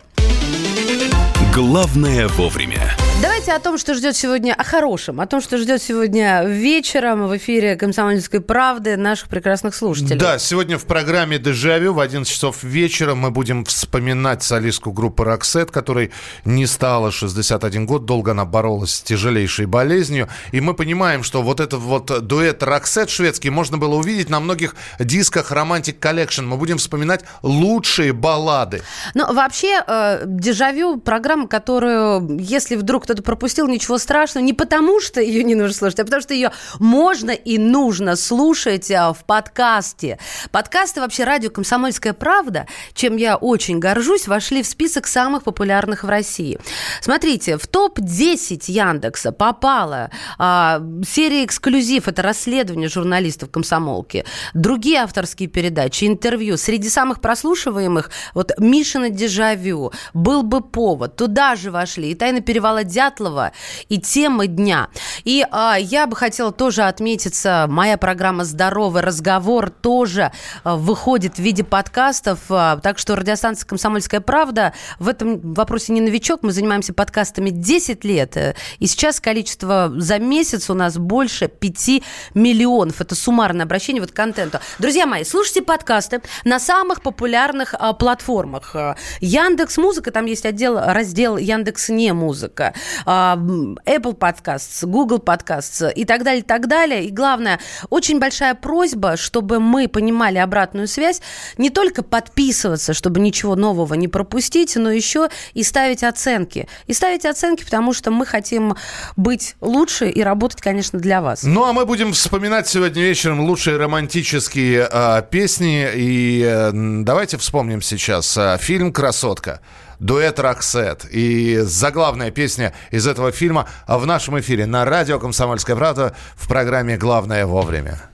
Главное 1.54 2.26
вовремя. 2.26 2.96
Давайте 3.22 3.52
о 3.52 3.60
том, 3.60 3.78
что 3.78 3.94
ждет 3.94 4.16
сегодня, 4.16 4.54
о 4.54 4.64
хорошем, 4.64 5.20
о 5.20 5.26
том, 5.26 5.40
что 5.40 5.56
ждет 5.56 5.80
сегодня 5.80 6.42
вечером 6.44 7.28
в 7.28 7.36
эфире 7.36 7.76
«Комсомольской 7.76 8.40
правды» 8.40 8.96
наших 8.96 9.28
прекрасных 9.28 9.74
слушателей. 9.76 10.18
Да, 10.18 10.38
сегодня 10.38 10.78
в 10.78 10.84
программе 10.84 11.38
«Дежавю» 11.38 11.94
в 11.94 12.00
11 12.00 12.30
часов 12.30 12.64
вечера 12.64 13.14
мы 13.14 13.30
будем 13.30 13.64
вспоминать 13.64 14.42
солистку 14.42 14.92
группы 14.92 15.24
«Роксет», 15.24 15.70
которой 15.70 16.10
не 16.44 16.66
стало 16.66 17.12
61 17.12 17.86
год, 17.86 18.04
долго 18.04 18.32
она 18.32 18.44
боролась 18.44 18.94
с 18.96 19.02
тяжелейшей 19.02 19.66
болезнью. 19.66 20.28
И 20.50 20.60
мы 20.60 20.74
понимаем, 20.74 21.22
что 21.22 21.40
вот 21.40 21.60
этот 21.60 21.80
вот 21.80 22.26
дуэт 22.26 22.62
«Роксет» 22.64 23.10
шведский 23.10 23.50
можно 23.50 23.78
было 23.78 23.94
увидеть 23.94 24.28
на 24.28 24.40
многих 24.40 24.74
дисках 24.98 25.52
«Романтик 25.52 26.04
Collection». 26.04 26.42
Мы 26.42 26.56
будем 26.56 26.78
вспоминать 26.78 27.24
лучшие 27.42 28.12
баллады. 28.12 28.82
Ну, 29.14 29.32
вообще, 29.32 29.82
э, 29.86 30.22
«Дежавю» 30.26 30.98
программа 30.98 31.46
которую, 31.46 32.38
если 32.40 32.74
вдруг 32.74 33.03
кто-то 33.04 33.22
пропустил, 33.22 33.68
ничего 33.68 33.98
страшного, 33.98 34.44
не 34.44 34.52
потому 34.52 35.00
что 35.00 35.20
ее 35.20 35.44
не 35.44 35.54
нужно 35.54 35.74
слушать, 35.74 36.00
а 36.00 36.04
потому 36.04 36.22
что 36.22 36.34
ее 36.34 36.52
можно 36.78 37.30
и 37.30 37.58
нужно 37.58 38.16
слушать 38.16 38.90
а, 38.90 39.12
в 39.12 39.24
подкасте. 39.24 40.18
Подкасты 40.50 41.00
вообще 41.00 41.24
радио 41.24 41.50
«Комсомольская 41.50 42.14
правда», 42.14 42.66
чем 42.94 43.16
я 43.16 43.36
очень 43.36 43.78
горжусь, 43.78 44.26
вошли 44.26 44.62
в 44.62 44.66
список 44.66 45.06
самых 45.06 45.44
популярных 45.44 46.02
в 46.02 46.08
России. 46.08 46.58
Смотрите, 47.00 47.58
в 47.58 47.66
топ-10 47.66 48.64
Яндекса 48.68 49.32
попала 49.32 50.10
а, 50.38 50.82
серия 51.06 51.44
«Эксклюзив», 51.44 52.08
это 52.08 52.22
расследование 52.22 52.88
журналистов 52.88 53.50
«Комсомолки», 53.50 54.24
другие 54.54 55.00
авторские 55.00 55.48
передачи, 55.48 56.06
интервью. 56.06 56.56
Среди 56.56 56.88
самых 56.88 57.20
прослушиваемых 57.20 58.10
вот 58.32 58.52
«Мишина 58.58 59.10
дежавю», 59.10 59.92
«Был 60.14 60.42
бы 60.42 60.62
повод», 60.62 61.16
«Туда 61.16 61.54
же 61.54 61.70
вошли», 61.70 62.10
и 62.10 62.14
«Тайна 62.14 62.40
перевала 62.40 62.82
Дятлова 62.94 63.50
и 63.88 63.98
темы 63.98 64.46
дня. 64.46 64.88
И 65.24 65.44
а, 65.50 65.76
я 65.76 66.06
бы 66.06 66.14
хотела 66.14 66.52
тоже 66.52 66.82
отметиться, 66.82 67.66
моя 67.68 67.98
программа 67.98 68.44
«Здоровый 68.44 69.02
разговор» 69.02 69.70
тоже 69.70 70.30
а, 70.62 70.76
выходит 70.76 71.34
в 71.34 71.38
виде 71.40 71.64
подкастов, 71.64 72.38
а, 72.50 72.76
так 72.76 72.98
что 72.98 73.16
радиостанция 73.16 73.66
«Комсомольская 73.66 74.20
правда» 74.20 74.74
в 75.00 75.08
этом 75.08 75.54
вопросе 75.54 75.92
не 75.92 76.00
новичок, 76.00 76.42
мы 76.42 76.52
занимаемся 76.52 76.94
подкастами 76.94 77.50
10 77.50 78.04
лет, 78.04 78.36
э, 78.36 78.54
и 78.78 78.86
сейчас 78.86 79.20
количество 79.20 79.92
за 79.96 80.20
месяц 80.20 80.70
у 80.70 80.74
нас 80.74 80.96
больше 80.96 81.48
5 81.48 82.02
миллионов. 82.34 83.00
Это 83.00 83.16
суммарное 83.16 83.64
обращение 83.64 84.00
вот 84.00 84.12
к 84.12 84.14
контенту. 84.14 84.60
Друзья 84.78 85.06
мои, 85.06 85.24
слушайте 85.24 85.62
подкасты 85.62 86.22
на 86.44 86.60
самых 86.60 87.02
популярных 87.02 87.74
а, 87.76 87.92
платформах. 87.92 88.76
А, 88.76 88.96
Яндекс 89.20 89.78
Музыка, 89.78 90.12
там 90.12 90.26
есть 90.26 90.46
отдел, 90.46 90.78
раздел 90.78 91.36
Яндекс 91.36 91.88
не 91.88 92.12
музыка, 92.12 92.74
Apple 93.06 94.16
Podcasts, 94.18 94.86
Google 94.86 95.18
Podcasts 95.18 95.92
и 95.92 96.04
так 96.04 96.24
далее, 96.24 96.42
так 96.42 96.68
далее. 96.68 97.04
И 97.04 97.10
главное, 97.10 97.60
очень 97.90 98.18
большая 98.18 98.54
просьба, 98.54 99.16
чтобы 99.16 99.60
мы 99.60 99.88
понимали 99.88 100.38
обратную 100.38 100.88
связь, 100.88 101.20
не 101.58 101.70
только 101.70 102.02
подписываться, 102.02 102.94
чтобы 102.94 103.20
ничего 103.20 103.56
нового 103.56 103.94
не 103.94 104.08
пропустить, 104.08 104.76
но 104.76 104.90
еще 104.90 105.28
и 105.54 105.62
ставить 105.62 106.02
оценки. 106.02 106.68
И 106.86 106.92
ставить 106.92 107.24
оценки, 107.24 107.64
потому 107.64 107.92
что 107.92 108.10
мы 108.10 108.26
хотим 108.26 108.76
быть 109.16 109.56
лучше 109.60 110.08
и 110.08 110.22
работать, 110.22 110.60
конечно, 110.60 110.98
для 110.98 111.20
вас. 111.20 111.42
Ну, 111.42 111.64
а 111.64 111.72
мы 111.72 111.86
будем 111.86 112.12
вспоминать 112.12 112.68
сегодня 112.68 113.02
вечером 113.02 113.40
лучшие 113.40 113.76
романтические 113.76 114.88
э, 114.90 115.22
песни. 115.30 115.88
И 115.94 116.42
э, 116.44 116.70
давайте 116.72 117.38
вспомним 117.38 117.82
сейчас 117.82 118.36
э, 118.36 118.56
фильм 118.60 118.92
«Красотка». 118.92 119.60
Дуэт 119.98 120.38
Роксет. 120.38 121.04
И 121.10 121.58
заглавная 121.62 122.30
песня 122.30 122.72
из 122.90 123.06
этого 123.06 123.32
фильма 123.32 123.68
в 123.86 124.06
нашем 124.06 124.38
эфире 124.40 124.66
на 124.66 124.84
радио 124.84 125.18
«Комсомольская 125.18 125.76
правда» 125.76 126.14
в 126.36 126.48
программе 126.48 126.96
«Главное 126.96 127.46
вовремя». 127.46 128.13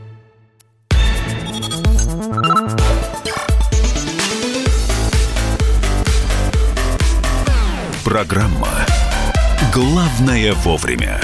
Программа 8.11 8.67
«Главное 9.73 10.51
вовремя». 10.51 11.17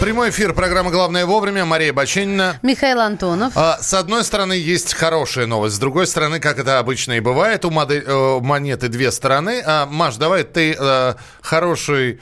Прямой 0.00 0.30
эфир 0.30 0.54
программы 0.54 0.90
«Главное 0.90 1.24
вовремя». 1.24 1.64
Мария 1.64 1.92
Баченина. 1.92 2.58
Михаил 2.62 3.00
Антонов. 3.00 3.52
А, 3.54 3.78
С 3.80 3.94
одной 3.94 4.24
стороны, 4.24 4.54
есть 4.54 4.92
хорошая 4.92 5.46
новость. 5.46 5.76
С 5.76 5.78
другой 5.78 6.08
стороны, 6.08 6.40
как 6.40 6.58
это 6.58 6.80
обычно 6.80 7.12
и 7.12 7.20
бывает, 7.20 7.64
у 7.64 7.70
модель- 7.70 8.02
э, 8.04 8.40
монеты 8.40 8.88
две 8.88 9.12
стороны. 9.12 9.62
А, 9.64 9.86
Маш, 9.86 10.16
давай 10.16 10.42
ты 10.42 10.74
э, 10.76 11.14
хороший 11.40 12.20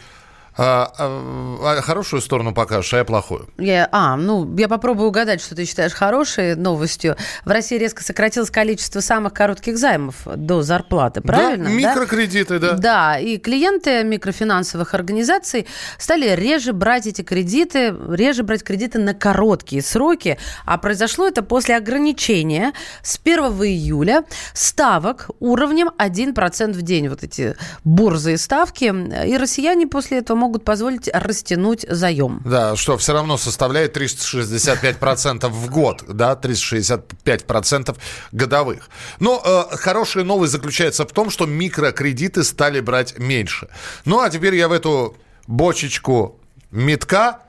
А, 0.57 0.93
а, 0.99 1.79
а 1.79 1.83
хорошую 1.83 2.23
сторону 2.23 2.55
покажешь, 2.55 2.95
а 2.95 2.99
я 2.99 3.05
плохую. 3.05 3.49
Я, 3.59 3.89
а, 3.91 4.17
ну, 4.17 4.57
я 4.57 4.69
попробую 4.69 5.09
угадать, 5.09 5.41
что 5.41 5.57
ты 5.57 5.65
считаешь 5.65 5.93
хорошей 5.93 6.55
новостью. 6.55 7.17
В 7.45 7.51
России 7.51 7.77
резко 7.77 8.05
сократилось 8.05 8.51
количество 8.51 9.01
самых 9.01 9.33
коротких 9.33 9.77
займов 9.77 10.15
до 10.25 10.63
зарплаты, 10.63 11.23
правильно? 11.23 11.65
Да, 11.65 11.71
микрокредиты, 11.71 12.59
да. 12.61 12.73
Да, 12.73 13.19
и 13.19 13.39
клиенты 13.39 14.05
микрофинансовых 14.05 14.95
организаций 14.95 15.67
стали 15.99 16.35
реже 16.37 16.73
брать 16.73 17.09
эти 17.09 17.23
кредиты, 17.23 17.93
реже 18.11 18.45
брать 18.45 18.63
кредиты 18.63 19.01
на 19.01 19.13
короткие 19.15 19.83
сроки. 19.83 20.39
А 20.67 20.79
произошло 20.79 21.27
это 21.27 21.43
после 21.43 21.77
ограничения 21.77 22.73
с 23.03 23.19
1 23.23 23.39
июля 23.65 24.25
ставок 24.53 25.31
уровнем 25.41 25.91
1% 25.99 26.73
в 26.73 26.83
день. 26.83 27.09
Вот 27.09 27.25
эти 27.25 27.57
борзые 27.83 28.39
ставки. 28.39 28.85
И 29.27 29.37
россияне 29.37 29.89
после 29.89 30.19
этого 30.19 30.44
могут 30.45 30.65
позволить 30.65 31.09
растянуть 31.09 31.87
заем. 31.89 32.43
Да, 32.45 32.77
что 32.77 32.99
все 32.99 33.15
равно 33.15 33.39
составляет 33.39 33.97
365% 33.97 35.49
в 35.49 35.71
год, 35.71 36.05
да, 36.07 36.39
365% 36.41 37.97
годовых. 38.33 38.91
Но 39.21 39.43
э, 39.43 39.77
хорошая 39.77 40.25
новость 40.25 40.53
заключается 40.53 41.07
в 41.07 41.13
том, 41.13 41.31
что 41.31 41.47
микрокредиты 41.47 42.45
стали 42.45 42.81
брать 42.81 43.19
меньше. 43.19 43.69
Ну, 44.05 44.21
а 44.21 44.29
теперь 44.29 44.55
я 44.55 44.69
в 44.69 44.73
эту 44.73 45.17
бочечку 45.47 46.39
метка 46.71 47.41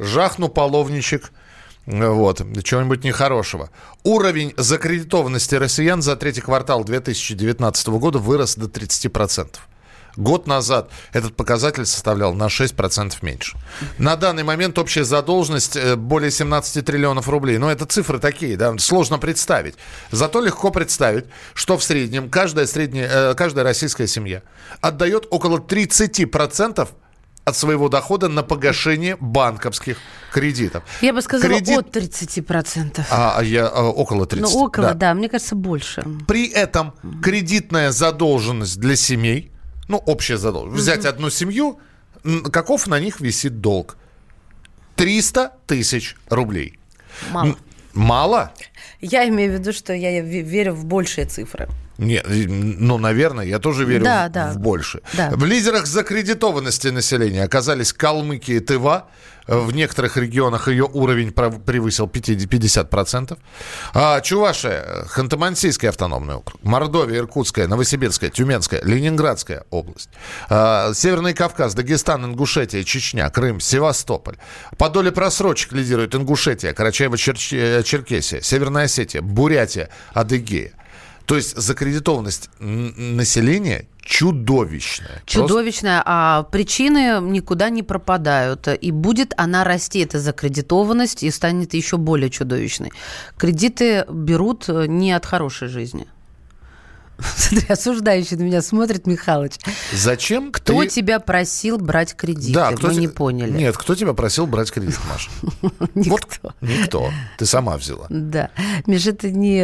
жахну 0.00 0.48
половничек 0.48 1.30
вот, 1.86 2.42
чего-нибудь 2.64 3.04
нехорошего. 3.04 3.70
Уровень 4.02 4.54
закредитованности 4.56 5.54
россиян 5.54 6.02
за 6.02 6.16
третий 6.16 6.40
квартал 6.40 6.84
2019 6.84 7.88
года 7.88 8.18
вырос 8.18 8.56
до 8.56 8.66
30%. 8.66 9.56
Год 10.16 10.46
назад 10.46 10.90
этот 11.12 11.36
показатель 11.36 11.86
составлял 11.86 12.34
на 12.34 12.46
6% 12.46 13.14
меньше. 13.22 13.56
На 13.98 14.16
данный 14.16 14.42
момент 14.42 14.78
общая 14.78 15.04
задолженность 15.04 15.76
э, 15.76 15.96
более 15.96 16.30
17 16.30 16.84
триллионов 16.84 17.28
рублей. 17.28 17.58
Но 17.58 17.70
это 17.70 17.86
цифры 17.86 18.18
такие, 18.18 18.56
да, 18.56 18.76
сложно 18.78 19.18
представить. 19.18 19.74
Зато 20.10 20.40
легко 20.40 20.70
представить, 20.70 21.26
что 21.54 21.78
в 21.78 21.84
среднем 21.84 22.28
каждая, 22.30 22.66
средняя, 22.66 23.08
э, 23.30 23.34
каждая 23.34 23.64
российская 23.64 24.06
семья 24.06 24.42
отдает 24.80 25.26
около 25.30 25.58
30% 25.58 26.88
от 27.44 27.56
своего 27.56 27.88
дохода 27.88 28.28
на 28.28 28.42
погашение 28.42 29.16
банковских 29.20 29.98
кредитов. 30.32 30.84
Я 31.00 31.12
бы 31.12 31.22
сказала 31.22 31.52
Кредит- 31.52 31.78
от 31.78 31.96
30%. 31.96 33.04
А, 33.10 33.34
а 33.38 33.42
я 33.42 33.66
а, 33.66 33.82
около 33.82 34.26
30. 34.26 34.52
Ну, 34.52 34.60
около, 34.60 34.88
да. 34.88 34.94
да. 34.94 35.14
мне 35.14 35.28
кажется, 35.28 35.56
больше. 35.56 36.04
При 36.26 36.48
этом 36.48 36.94
кредитная 37.22 37.90
задолженность 37.90 38.78
для 38.78 38.96
семей, 38.96 39.50
ну, 39.90 39.98
общая 39.98 40.38
задолженность, 40.38 40.82
взять 40.82 41.04
одну 41.04 41.30
семью, 41.30 41.78
каков 42.52 42.86
на 42.86 42.98
них 43.00 43.20
висит 43.20 43.60
долг? 43.60 43.96
300 44.96 45.52
тысяч 45.66 46.16
рублей. 46.28 46.78
Мало. 47.30 47.56
Мало? 47.92 48.52
Я 49.00 49.28
имею 49.28 49.50
в 49.50 49.54
виду, 49.60 49.72
что 49.72 49.92
я 49.92 50.20
ве- 50.20 50.42
верю 50.42 50.74
в 50.74 50.84
большие 50.84 51.26
цифры. 51.26 51.68
Нет, 51.98 52.24
ну, 52.28 52.98
наверное, 52.98 53.44
я 53.44 53.58
тоже 53.58 53.84
верю 53.84 54.04
Да, 54.04 54.28
в, 54.28 54.32
да. 54.32 54.52
в 54.52 54.58
больше. 54.58 55.00
Да. 55.14 55.30
В 55.30 55.44
лидерах 55.44 55.86
закредитованности 55.86 56.88
населения 56.88 57.42
оказались 57.42 57.92
Калмыкия 57.92 58.56
и 58.56 58.60
Тыва. 58.60 59.08
В 59.50 59.74
некоторых 59.74 60.16
регионах 60.16 60.68
ее 60.68 60.84
уровень 60.84 61.32
превысил 61.32 62.06
50%. 62.06 62.60
50%. 62.60 63.38
А, 63.94 64.20
Чувашия, 64.20 65.04
Ханты-Мансийский 65.06 65.88
автономный 65.88 66.34
округ, 66.36 66.62
Мордовия, 66.62 67.18
Иркутская, 67.18 67.66
Новосибирская, 67.66 68.30
Тюменская, 68.30 68.80
Ленинградская 68.82 69.64
область, 69.70 70.10
а, 70.48 70.92
Северный 70.94 71.34
Кавказ, 71.34 71.74
Дагестан, 71.74 72.24
Ингушетия, 72.24 72.84
Чечня, 72.84 73.28
Крым, 73.30 73.60
Севастополь. 73.60 74.36
По 74.78 74.88
доле 74.88 75.12
просрочек 75.12 75.72
лидирует 75.72 76.14
Ингушетия, 76.14 76.72
Карачаево-Черкесия, 76.72 78.42
Северная 78.42 78.84
Осетия, 78.84 79.22
Бурятия, 79.22 79.88
Адыгея. 80.12 80.72
То 81.30 81.36
есть 81.36 81.56
закредитованность 81.56 82.50
населения 82.58 83.86
чудовищная. 84.02 85.08
Просто- 85.08 85.40
Чудовищная, 85.48 86.02
а 86.04 86.42
причины 86.42 87.20
никуда 87.22 87.70
не 87.70 87.84
пропадают. 87.84 88.66
И 88.66 88.90
будет 88.90 89.32
она 89.36 89.62
расти, 89.62 90.00
эта 90.00 90.18
закредитованность, 90.18 91.22
и 91.22 91.30
станет 91.30 91.72
еще 91.74 91.98
более 91.98 92.30
чудовищной. 92.30 92.90
Кредиты 93.36 94.04
берут 94.10 94.68
э, 94.68 94.86
не 94.88 95.12
от 95.12 95.24
хорошей 95.24 95.68
жизни. 95.68 96.06
Смотри, 97.36 97.66
осуждающий 97.68 98.36
на 98.36 98.42
меня 98.42 98.62
смотрит 98.62 99.06
Михалыч. 99.06 99.54
Зачем? 99.92 100.52
Кто 100.52 100.82
ты- 100.82 100.88
тебя 100.88 101.20
просил 101.20 101.78
брать 101.78 102.14
кредиты? 102.14 102.52
Да, 102.54 102.72
кто 102.72 102.88
Мы 102.88 102.94
те- 102.94 103.00
не 103.00 103.08
поняли. 103.08 103.50
Нет, 103.50 103.76
кто 103.76 103.94
тебя 103.94 104.12
просил 104.12 104.46
брать 104.46 104.70
кредит, 104.70 104.98
Маша? 105.08 105.30
Никто. 105.94 106.54
Никто. 106.60 107.10
Ты 107.38 107.46
сама 107.46 107.76
взяла. 107.76 108.06
Да. 108.08 108.50
Миш, 108.86 109.06
это 109.06 109.30
не... 109.30 109.60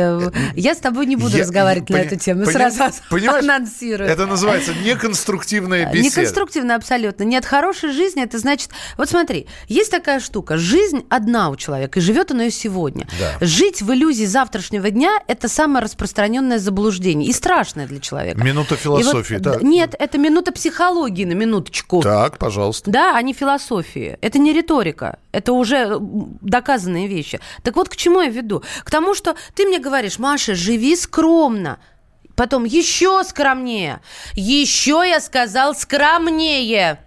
Я 0.59 0.75
с 0.75 0.79
тобой 0.79 1.07
не 1.07 1.17
буду 1.17 1.39
разговаривать 1.39 1.91
на 1.91 1.97
эту 1.97 2.17
тему. 2.17 2.47
Сразу 2.47 2.85
анонсирую. 3.11 4.09
Это 4.09 4.27
называется 4.27 4.73
неконструктивная 4.85 5.91
беседа. 5.93 6.05
Неконструктивно 6.21 6.75
абсолютно. 6.75 7.25
Нет 7.25 7.45
хорошей 7.45 7.93
жизни, 7.93 8.23
это 8.23 8.39
значит... 8.39 8.71
Вот 8.97 9.09
смотри, 9.09 9.47
есть 9.69 9.91
такая 9.91 10.21
штука. 10.21 10.57
Жизнь 10.57 11.05
одна 11.09 11.51
у 11.51 11.57
человека, 11.57 11.99
и 11.99 12.03
живет 12.03 12.31
он 12.31 12.41
ее 12.43 12.51
сегодня. 12.51 13.07
Жить 13.41 13.83
в 13.83 13.93
иллюзии 13.93 14.25
завтрашнего 14.25 14.91
дня– 14.91 15.19
это 15.29 15.49
самое 15.49 15.85
распространенное 15.85 16.59
заблуждение 16.59 17.29
и 17.29 17.33
страшное 17.47 17.87
для 17.87 18.01
человека. 18.01 18.43
Минута 18.43 18.75
И 18.75 18.79
философии, 18.79 19.35
вот, 19.35 19.43
так. 19.45 19.61
д- 19.61 19.67
Нет, 19.67 19.95
это 19.99 20.19
минута 20.19 20.53
психологии 20.53 21.25
на 21.25 21.33
минуточку. 21.35 22.03
Так, 22.03 22.39
пожалуйста. 22.39 22.91
Да, 22.91 23.17
а 23.17 23.23
не 23.23 23.33
философии. 23.33 24.19
Это 24.21 24.39
не 24.39 24.53
риторика. 24.53 25.19
Это 25.33 25.53
уже 25.53 25.97
доказанные 26.01 27.07
вещи. 27.07 27.41
Так 27.63 27.77
вот, 27.77 27.89
к 27.89 27.97
чему 27.97 28.21
я 28.21 28.29
веду? 28.29 28.63
К 28.85 28.91
тому, 28.91 29.15
что 29.15 29.37
ты 29.55 29.65
мне 29.67 29.79
говоришь, 29.79 30.19
Маша, 30.19 30.55
живи 30.55 30.97
скромно. 30.97 31.79
Потом 32.35 32.65
еще 32.65 33.23
скромнее. 33.25 34.01
Еще, 34.35 35.03
я 35.09 35.21
сказал, 35.21 35.75
скромнее. 35.75 36.99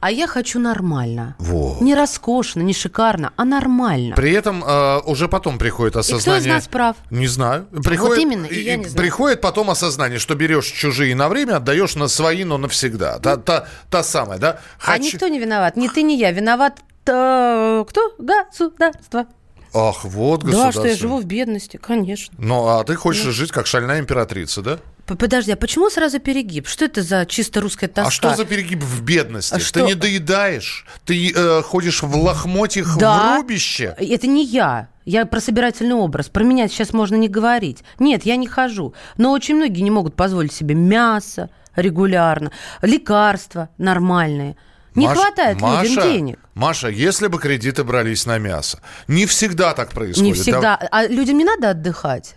А 0.00 0.10
я 0.10 0.26
хочу 0.26 0.58
нормально. 0.58 1.36
Во. 1.38 1.76
Не 1.80 1.94
роскошно, 1.94 2.62
не 2.62 2.72
шикарно, 2.72 3.32
а 3.36 3.44
нормально. 3.44 4.16
При 4.16 4.32
этом 4.32 4.64
э, 4.64 5.00
уже 5.04 5.28
потом 5.28 5.58
приходит 5.58 5.92
кто 5.92 6.00
из 6.00 6.10
осознание... 6.10 6.54
нас 6.54 6.68
прав? 6.68 6.96
Не 7.10 7.26
знаю. 7.26 7.66
Приходит, 7.84 8.22
именно, 8.22 8.46
и 8.46 8.62
я 8.62 8.76
не 8.76 8.84
знаю. 8.84 8.96
Приходит 8.96 9.42
потом 9.42 9.68
осознание, 9.68 10.18
что 10.18 10.34
берешь 10.34 10.66
чужие 10.66 11.14
на 11.14 11.28
время, 11.28 11.56
отдаешь 11.56 11.96
на 11.96 12.08
свои, 12.08 12.44
но 12.44 12.56
навсегда. 12.56 13.18
Та, 13.18 13.36
та, 13.36 13.66
та 13.90 14.02
самая, 14.02 14.38
да? 14.38 14.60
А 14.84 14.96
никто 14.96 15.28
не 15.28 15.38
виноват. 15.38 15.76
Ни 15.76 15.88
ты, 15.88 16.02
ни 16.02 16.14
я. 16.14 16.32
Виноват 16.32 16.80
э, 17.06 17.84
кто? 17.86 18.14
Государство. 18.18 19.26
Ах, 19.72 20.04
вот 20.04 20.40
Да, 20.40 20.46
государство. 20.46 20.82
что 20.82 20.88
я 20.88 20.96
живу 20.96 21.18
в 21.18 21.24
бедности, 21.26 21.76
конечно. 21.76 22.34
Ну, 22.38 22.66
а 22.66 22.82
ты 22.84 22.96
хочешь 22.96 23.32
жить 23.34 23.52
как 23.52 23.66
шальная 23.66 24.00
императрица, 24.00 24.62
да? 24.62 24.78
Подожди, 25.18 25.52
а 25.52 25.56
почему 25.56 25.90
сразу 25.90 26.18
перегиб? 26.20 26.66
Что 26.68 26.84
это 26.84 27.02
за 27.02 27.26
чисто 27.26 27.60
русская 27.60 27.88
тоска? 27.88 28.08
А 28.08 28.10
что 28.10 28.34
за 28.34 28.44
перегиб 28.44 28.82
в 28.82 29.02
бедности? 29.02 29.54
А 29.54 29.58
ты 29.58 29.64
что- 29.64 29.80
не 29.86 29.94
доедаешь, 29.94 30.86
ты 31.04 31.32
э, 31.34 31.62
ходишь 31.62 32.02
в 32.02 32.16
лохмотьях 32.16 32.96
Да. 32.98 33.34
в 33.34 33.36
рубище. 33.38 33.94
Это 33.98 34.26
не 34.26 34.44
я. 34.44 34.88
Я 35.04 35.26
про 35.26 35.40
собирательный 35.40 35.94
образ. 35.94 36.28
Про 36.28 36.44
меня 36.44 36.68
сейчас 36.68 36.92
можно 36.92 37.16
не 37.16 37.28
говорить. 37.28 37.78
Нет, 37.98 38.24
я 38.24 38.36
не 38.36 38.46
хожу. 38.46 38.94
Но 39.16 39.32
очень 39.32 39.56
многие 39.56 39.80
не 39.80 39.90
могут 39.90 40.14
позволить 40.14 40.52
себе 40.52 40.74
мясо 40.74 41.50
регулярно, 41.74 42.52
лекарства 42.82 43.68
нормальные. 43.78 44.56
Не 44.96 45.06
Маш- 45.06 45.16
хватает 45.18 45.60
Маша, 45.60 45.84
людям 45.88 46.02
денег. 46.12 46.38
Маша, 46.54 46.88
если 46.88 47.28
бы 47.28 47.38
кредиты 47.38 47.84
брались 47.84 48.26
на 48.26 48.38
мясо, 48.38 48.80
не 49.06 49.24
всегда 49.26 49.72
так 49.72 49.90
происходит. 49.92 50.24
Не 50.26 50.32
всегда. 50.34 50.76
А 50.76 51.06
людям 51.06 51.38
не 51.38 51.44
надо 51.44 51.70
отдыхать? 51.70 52.34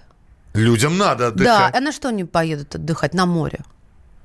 Да- 0.54 0.60
людям 0.60 0.98
надо 0.98 1.20
Да. 1.20 1.28
отдыхать. 1.30 1.76
А 1.76 1.80
на 1.80 1.92
что 1.92 2.10
они 2.10 2.24
поедут 2.24 2.76
отдыхать? 2.76 3.14
На 3.14 3.26
море. 3.26 3.60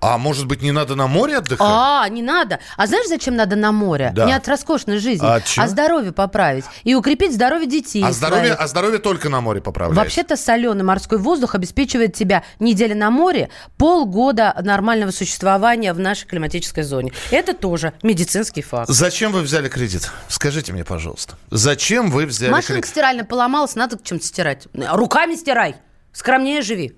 А 0.00 0.16
может 0.16 0.46
быть, 0.46 0.62
не 0.62 0.70
надо 0.70 0.94
на 0.94 1.08
море 1.08 1.38
отдыхать? 1.38 1.58
А, 1.68 2.08
не 2.08 2.22
надо. 2.22 2.60
А 2.76 2.86
знаешь, 2.86 3.08
зачем 3.08 3.34
надо 3.34 3.56
на 3.56 3.72
море? 3.72 4.12
Да. 4.14 4.26
Не 4.26 4.32
от 4.32 4.46
роскошной 4.46 4.98
жизни, 4.98 5.26
А 5.26 5.34
от 5.36 5.44
чего? 5.44 5.66
здоровье 5.66 6.12
поправить. 6.12 6.64
И 6.84 6.94
укрепить 6.94 7.34
здоровье 7.34 7.66
детей. 7.68 8.04
А 8.04 8.12
здоровье, 8.12 8.46
своих. 8.54 8.60
а 8.60 8.68
здоровье 8.68 9.00
только 9.00 9.28
на 9.28 9.40
море 9.40 9.60
поправляется. 9.60 10.00
Вообще-то 10.00 10.36
соленый 10.36 10.84
морской 10.84 11.18
воздух 11.18 11.56
обеспечивает 11.56 12.14
тебя 12.14 12.44
неделя 12.60 12.94
на 12.94 13.10
море, 13.10 13.48
полгода 13.76 14.54
нормального 14.62 15.10
существования 15.10 15.92
в 15.92 15.98
нашей 15.98 16.28
климатической 16.28 16.84
зоне. 16.84 17.12
Это 17.32 17.52
тоже 17.52 17.92
медицинский 18.04 18.62
факт. 18.62 18.88
Зачем 18.88 19.32
вы 19.32 19.40
взяли 19.42 19.68
кредит? 19.68 20.12
Скажите 20.28 20.72
мне, 20.72 20.84
пожалуйста. 20.84 21.34
Зачем 21.50 22.12
вы 22.12 22.26
взяли 22.26 22.52
Машинка 22.52 22.74
кредит? 22.74 22.90
стиральная 22.90 23.24
поломалась, 23.24 23.74
надо 23.74 23.98
чем-то 24.00 24.24
стирать. 24.24 24.68
Руками 24.74 25.34
стирай. 25.34 25.74
Скромнее 26.12 26.62
живи. 26.62 26.92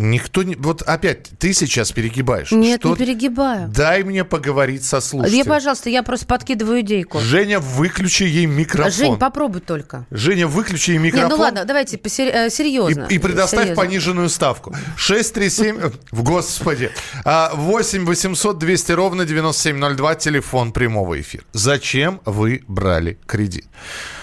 Никто 0.00 0.44
не... 0.44 0.54
Вот 0.54 0.82
опять, 0.82 1.28
ты 1.40 1.52
сейчас 1.52 1.90
перегибаешь. 1.90 2.52
Нет, 2.52 2.80
Что- 2.82 2.90
не 2.90 2.94
перегибаю. 2.96 3.66
Дай 3.68 4.04
мне 4.04 4.24
поговорить 4.24 4.84
со 4.84 4.98
Я, 4.98 5.00
слушателем. 5.00 5.46
пожалуйста, 5.46 5.90
я 5.90 6.04
просто 6.04 6.24
подкидываю 6.24 6.82
идейку. 6.82 7.18
Женя, 7.18 7.58
выключи 7.58 8.22
ей 8.22 8.46
микрофон. 8.46 8.92
Жень, 8.92 9.18
попробуй 9.18 9.60
только. 9.60 10.06
Женя, 10.12 10.46
выключи 10.46 10.92
ей 10.92 10.98
Не, 10.98 11.06
микрофон. 11.06 11.30
ну 11.30 11.36
ладно, 11.38 11.64
давайте 11.64 11.96
посер- 11.96 12.30
э, 12.32 12.48
серьезно. 12.48 13.06
И, 13.10 13.16
и 13.16 13.18
предоставь 13.18 13.62
Серьезно. 13.70 13.82
пониженную 13.82 14.28
ставку. 14.28 14.72
637... 14.96 15.78
э, 15.80 15.90
В 16.12 16.22
господи. 16.22 16.92
А, 17.24 17.50
8 17.56 18.04
800 18.06 18.56
200 18.56 18.92
ровно 18.92 19.24
9702. 19.24 20.14
Телефон 20.14 20.70
прямого 20.70 21.20
эфира. 21.20 21.42
Зачем 21.52 22.20
вы 22.24 22.62
брали 22.68 23.18
кредит? 23.26 23.66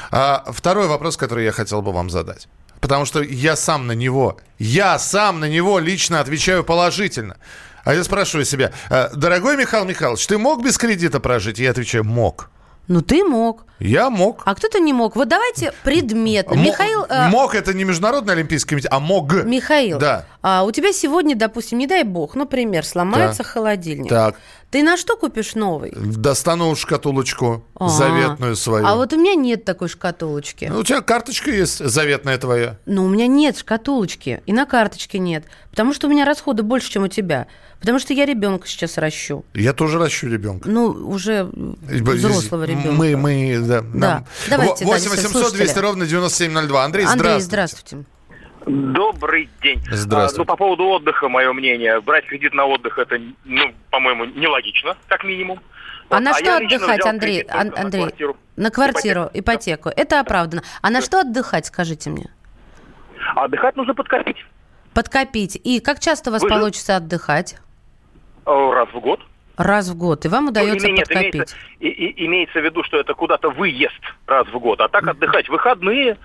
А, 0.09 0.45
второй 0.53 0.87
вопрос, 0.87 1.17
который 1.17 1.43
я 1.43 1.51
хотел 1.51 1.81
бы 1.81 1.91
вам 1.91 2.09
задать. 2.09 2.47
Потому 2.85 3.05
что 3.05 3.23
я 3.23 3.55
сам 3.55 3.87
на 3.87 3.93
него, 3.93 4.37
я 4.59 4.99
сам 4.99 5.39
на 5.39 5.49
него 5.49 5.79
лично 5.79 6.19
отвечаю 6.19 6.63
положительно. 6.63 7.35
А 7.83 7.95
я 7.95 8.03
спрашиваю 8.03 8.45
себя, 8.45 8.73
«А, 8.91 9.09
дорогой 9.15 9.57
Михаил 9.57 9.85
Михайлович, 9.85 10.27
ты 10.27 10.37
мог 10.37 10.63
без 10.63 10.77
кредита 10.77 11.19
прожить? 11.19 11.57
Я 11.57 11.71
отвечаю, 11.71 12.03
мог. 12.03 12.51
Ну 12.87 13.01
ты 13.01 13.23
мог. 13.23 13.65
Я 13.79 14.09
мог. 14.09 14.43
А 14.45 14.55
кто-то 14.55 14.79
не 14.79 14.93
мог. 14.93 15.15
Вот 15.17 15.27
давайте 15.27 15.73
предметно. 15.83 16.55
Мо- 16.55 16.63
Михаил... 16.63 17.03
э, 17.09 17.27
Мог 17.27 17.55
это 17.55 17.73
не 17.73 17.83
Международный 17.83 18.33
Олимпийский 18.33 18.69
комитет, 18.69 18.91
а 18.93 18.99
мог. 19.01 19.33
Михаил, 19.43 19.99
Да. 19.99 20.25
а 20.41 20.63
у 20.63 20.71
тебя 20.71 20.93
сегодня, 20.93 21.35
допустим, 21.35 21.77
не 21.79 21.85
дай 21.87 22.03
бог, 22.03 22.35
например, 22.35 22.85
сломается 22.85 23.39
Так. 23.43 23.47
холодильник. 23.47 24.07
Так. 24.09 24.35
Ты 24.71 24.81
на 24.81 24.95
что 24.97 25.17
купишь 25.17 25.55
новый? 25.55 25.91
Достану 25.95 26.73
шкатулочку 26.75 27.65
А. 27.77 27.89
заветную 27.89 28.55
свою. 28.55 28.85
А 28.85 28.95
вот 28.95 29.11
у 29.11 29.17
меня 29.17 29.35
нет 29.35 29.65
такой 29.65 29.89
шкатулочки. 29.89 30.65
Ну, 30.71 30.79
у 30.79 30.83
тебя 30.83 31.01
карточка 31.01 31.51
есть 31.51 31.83
заветная 31.85 32.37
твоя. 32.37 32.77
Но 32.85 33.03
у 33.03 33.09
меня 33.09 33.27
нет 33.27 33.57
шкатулочки, 33.57 34.41
и 34.45 34.53
на 34.53 34.65
карточке 34.65 35.19
нет. 35.19 35.43
Потому 35.69 35.93
что 35.93 36.07
у 36.07 36.09
меня 36.09 36.23
расходы 36.23 36.63
больше, 36.63 36.91
чем 36.91 37.03
у 37.03 37.07
тебя. 37.09 37.47
Потому 37.79 37.99
что 37.99 38.13
я 38.13 38.25
ребенка 38.25 38.67
сейчас 38.67 38.97
ращу. 38.97 39.45
Я 39.53 39.73
тоже 39.73 39.99
ращу 39.99 40.27
ребенка. 40.27 40.67
Ну, 40.69 40.87
уже 40.87 41.43
взрослого 41.53 42.63
ребенка. 42.63 42.91
Мы, 42.91 43.15
мы, 43.15 43.59
да. 43.59 43.81
нам- 43.81 44.25
Давайте, 44.49 44.85
Во- 44.85 44.91
да, 44.91 44.97
8 44.97 45.09
800 45.09 45.31
слушатели. 45.31 45.57
200 45.57 45.79
ровно 45.79 46.05
9702. 46.05 46.83
Андрей, 46.83 47.05
Андрей, 47.05 47.39
здравствуйте. 47.39 47.45
здравствуйте. 47.45 48.05
Добрый 48.65 49.49
день. 49.61 49.79
Здравствуйте. 49.91 50.41
А, 50.41 50.43
ну, 50.43 50.45
по 50.45 50.55
поводу 50.55 50.85
отдыха, 50.85 51.29
мое 51.29 51.53
мнение. 51.53 52.01
Брать 52.01 52.25
кредит 52.25 52.53
на 52.53 52.65
отдых, 52.65 52.97
это, 52.97 53.17
ну, 53.43 53.61
по-моему, 53.91 54.25
нелогично, 54.25 54.97
как 55.07 55.23
минимум. 55.23 55.59
А 56.09 56.15
Вот. 56.15 56.23
на 56.23 56.29
я 56.29 56.35
что 56.35 56.57
отдыхать, 56.57 57.05
Андрей? 57.05 57.35
кредит 57.43 57.51
Ан- 57.51 57.67
на 57.67 57.81
Андрей, 57.81 58.01
квартиру. 58.03 58.37
на 58.55 58.69
квартиру, 58.71 59.29
ипотеку. 59.33 59.89
Это 59.89 60.19
оправдано. 60.19 60.63
А 60.81 60.89
на 60.89 61.01
что 61.01 61.19
отдыхать, 61.21 61.67
скажите 61.67 62.09
мне? 62.09 62.29
А 63.35 63.45
отдыхать 63.45 63.75
нужно 63.75 63.93
подкопить. 63.93 64.37
Подкопить. 64.93 65.59
И 65.63 65.79
как 65.79 65.99
часто 65.99 66.29
у 66.29 66.33
вас 66.33 66.41
Вы 66.41 66.49
же- 66.49 66.55
получится 66.55 66.95
отдыхать? 66.95 67.57
Э, 68.45 68.71
Раз 68.73 68.89
в 68.93 68.99
год. 68.99 69.19
Раз 69.57 69.89
в 69.89 69.95
год. 69.95 70.25
И 70.25 70.27
вам 70.27 70.49
удается 70.49 70.85
Ну, 70.87 70.93
или 70.93 70.97
нет, 70.99 71.07
подкопить. 71.07 71.33
имеется, 71.35 71.55
и- 71.79 71.87
и- 71.87 72.25
имеется 72.25 72.59
в 72.59 72.63
виду, 72.65 72.83
что 72.83 72.97
это 72.97 73.13
куда-то 73.13 73.49
выезд 73.49 73.93
раз 74.27 74.47
в 74.47 74.59
год. 74.59 74.81
А 74.81 74.89
так 74.89 75.07
отдыхать 75.07 75.47
в 75.47 75.51
выходные. 75.51 76.17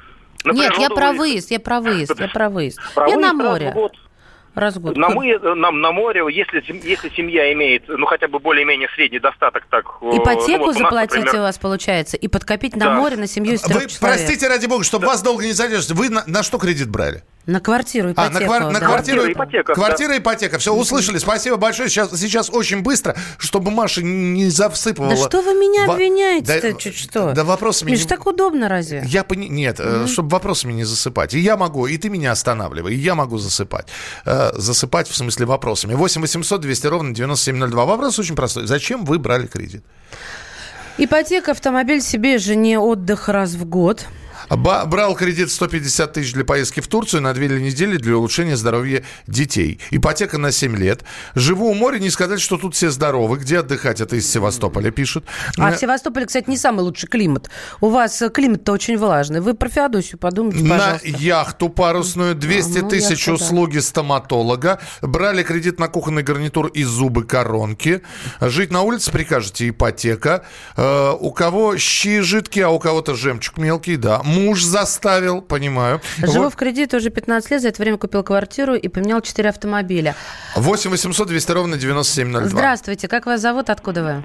на 0.45 0.53
Нет, 0.53 0.73
я 0.79 0.89
про 0.91 1.13
выезд, 1.13 1.51
я 1.51 1.61
про 1.61 1.81
выезд, 1.81 2.19
я 2.19 2.29
про 2.29 2.49
выезд. 2.49 2.79
Про 2.95 3.09
я 3.09 3.17
на 3.17 3.33
выезд 3.33 3.41
раз 3.43 3.51
море. 3.53 3.71
в 3.71 3.75
год. 3.75 3.93
Раз 4.57 4.77
в 4.77 4.81
год. 4.81 4.97
На, 4.97 5.11
мы, 5.11 5.39
на, 5.39 5.71
на 5.71 5.93
море, 5.93 6.23
если, 6.29 6.65
если 6.89 7.09
семья 7.11 7.53
имеет, 7.53 7.85
ну, 7.87 8.05
хотя 8.07 8.27
бы 8.27 8.41
более-менее 8.41 8.89
средний 8.97 9.21
достаток, 9.21 9.65
так... 9.71 9.85
э, 9.87 9.91
ну, 10.07 10.17
Ипотеку 10.19 10.65
вот 10.65 10.77
у 10.77 10.79
нас, 10.79 10.79
заплатить 10.79 11.17
например, 11.19 11.41
у 11.41 11.43
вас 11.45 11.59
получается 11.59 12.17
и 12.17 12.27
подкопить 12.27 12.75
на 12.75 12.87
Да. 12.87 12.95
море 12.95 13.17
на 13.17 13.29
семью 13.29 13.55
из 13.55 13.63
трех 13.63 13.83
Вы, 13.85 13.89
человек. 13.89 14.01
простите, 14.01 14.49
ради 14.49 14.67
бога, 14.67 14.83
чтобы 14.83 15.07
вас 15.07 15.23
долго 15.23 15.45
не 15.45 15.53
задержать, 15.53 15.93
вы 15.93 16.09
на, 16.09 16.25
на 16.27 16.43
что 16.43 16.59
кредит 16.59 16.89
брали? 16.91 17.23
На 17.47 17.59
квартиру, 17.59 18.11
А, 18.11 18.13
ипотеку. 18.13 18.35
на, 18.35 18.47
квар- 18.47 18.71
на 18.71 18.81
да. 18.81 18.87
квартиру, 18.87 19.23
Квартира, 19.23 19.33
ипотека, 19.33 19.73
Квартира, 19.75 20.19
ипотека. 20.19 20.59
Все, 20.59 20.75
услышали. 20.75 21.19
Спасибо 21.19 21.57
большое. 21.57 21.89
Сейчас, 21.89 22.11
сейчас 22.21 22.51
очень 22.51 22.83
быстро, 22.83 23.17
чтобы 23.39 23.71
Маша 23.71 24.03
не 24.03 24.51
засыпывала. 24.51 25.11
Да 25.11 25.17
что 25.17 25.41
вы 25.43 25.55
меня 25.55 25.87
Во- 25.87 25.95
обвиняете-то, 25.95 26.73
Да- 26.73 26.79
чуть 26.79 26.97
что? 26.97 27.33
Да 27.33 27.45
вопросами... 27.45 27.89
Мне 27.89 27.97
не- 27.97 28.03
же 28.03 28.07
так 28.07 28.27
удобно 28.27 28.69
разве? 28.69 29.03
Я 29.07 29.25
пони... 29.25 29.47
Нет, 29.49 29.81
чтобы 30.07 30.29
вопросами 30.29 30.75
не 30.75 30.85
засыпать. 30.85 31.33
И 31.35 31.39
я 31.41 31.57
могу, 31.57 31.87
и 31.87 31.97
ты 31.97 32.11
меня 32.11 32.33
останавливай, 32.33 32.95
и 32.95 32.99
я 32.99 33.15
могу 33.15 33.39
засыпать. 33.39 33.87
Э, 34.27 34.51
засыпать 34.55 35.09
в 35.09 35.17
смысле 35.17 35.47
вопросами. 35.47 35.95
8 35.95 36.21
800 36.21 36.61
200 36.61 36.87
ровно 36.89 37.15
9702. 37.15 37.85
Вопрос 37.87 38.19
очень 38.19 38.37
простой. 38.37 38.67
Зачем 38.67 39.05
вы 39.07 39.19
брали 39.19 39.47
кредит? 39.47 39.83
Ипотека, 40.99 41.53
автомобиль 41.53 42.03
себе, 42.03 42.37
жене, 42.39 42.79
отдых 42.79 43.29
раз 43.31 43.53
в 43.55 43.65
год. 43.65 44.07
Брал 44.51 45.15
кредит 45.15 45.51
150 45.51 46.13
тысяч 46.13 46.33
для 46.33 46.45
поездки 46.45 46.81
в 46.81 46.89
Турцию 46.89 47.23
на 47.23 47.33
две 47.33 47.49
недели 47.49 47.97
для 47.97 48.17
улучшения 48.17 48.57
здоровья 48.57 49.05
детей. 49.27 49.79
Ипотека 49.91 50.39
на 50.39 50.51
7 50.51 50.77
лет. 50.77 51.05
Живу 51.35 51.71
у 51.71 51.75
моря, 51.75 51.99
не 51.99 52.11
сказать, 52.11 52.41
что 52.41 52.57
тут 52.57 52.75
все 52.75 52.91
здоровы. 52.91 53.39
Где 53.39 53.61
отдыхать? 53.61 54.01
Это 54.01 54.17
из 54.17 54.31
Севастополя 54.31 54.91
пишут. 54.91 55.25
А 55.59 55.73
в 55.73 55.77
Севастополе, 55.77 56.27
кстати, 56.27 56.51
не 56.51 56.57
самый 56.57 56.81
лучший 56.81 57.09
климат. 57.09 57.49
У 57.81 57.89
вас 57.89 58.21
э, 58.23 58.29
климат-то 58.29 58.73
очень 58.73 58.97
влажный. 58.99 59.41
Вы 59.41 59.55
про 59.55 59.69
Феодосию 59.69 60.19
подумайте, 60.19 60.65
На 60.65 60.79
пожалуйста. 60.79 61.09
яхту 61.09 61.69
парусную 61.69 62.35
200 62.35 62.79
ну, 62.79 62.89
тысяч 62.89 63.27
яхта, 63.27 63.27
да. 63.27 63.35
услуги 63.35 63.79
стоматолога. 63.79 64.81
Брали 65.01 65.43
кредит 65.43 65.79
на 65.79 65.89
кухонный 65.89 66.23
гарнитур 66.23 66.67
и 66.69 66.83
зубы 66.83 67.25
коронки. 67.25 68.03
Жить 68.41 68.73
на 68.73 68.83
улице 68.83 69.13
прикажете 69.13 69.69
ипотека. 69.69 70.45
Э, 70.77 71.13
у 71.19 71.31
кого 71.31 71.77
щи 71.77 72.21
жидкие, 72.21 72.67
а 72.67 72.71
у 72.71 72.79
кого-то 72.79 73.15
жемчуг 73.15 73.59
мелкий, 73.59 73.97
да. 73.97 74.23
Муж 74.47 74.65
заставил, 74.65 75.43
понимаю. 75.43 76.01
Живу 76.19 76.45
Вот. 76.45 76.53
в 76.55 76.57
кредите 76.57 76.97
уже 76.97 77.11
15 77.11 77.51
лет, 77.51 77.63
за 77.63 77.69
это 77.69 77.83
время 77.83 77.99
купил 77.99 78.23
квартиру 78.23 78.75
и 78.75 78.89
поменял 78.89 79.21
4 79.21 79.49
автомобиля. 79.49 80.15
8 80.57 80.91
800 80.91 81.29
200 81.29 81.53
ровно 81.53 81.77
9702. 81.77 82.49
Здравствуйте, 82.49 83.09
как 83.09 83.27
вас 83.27 83.41
зовут, 83.41 83.71
откуда 83.71 84.03
вы? 84.03 84.25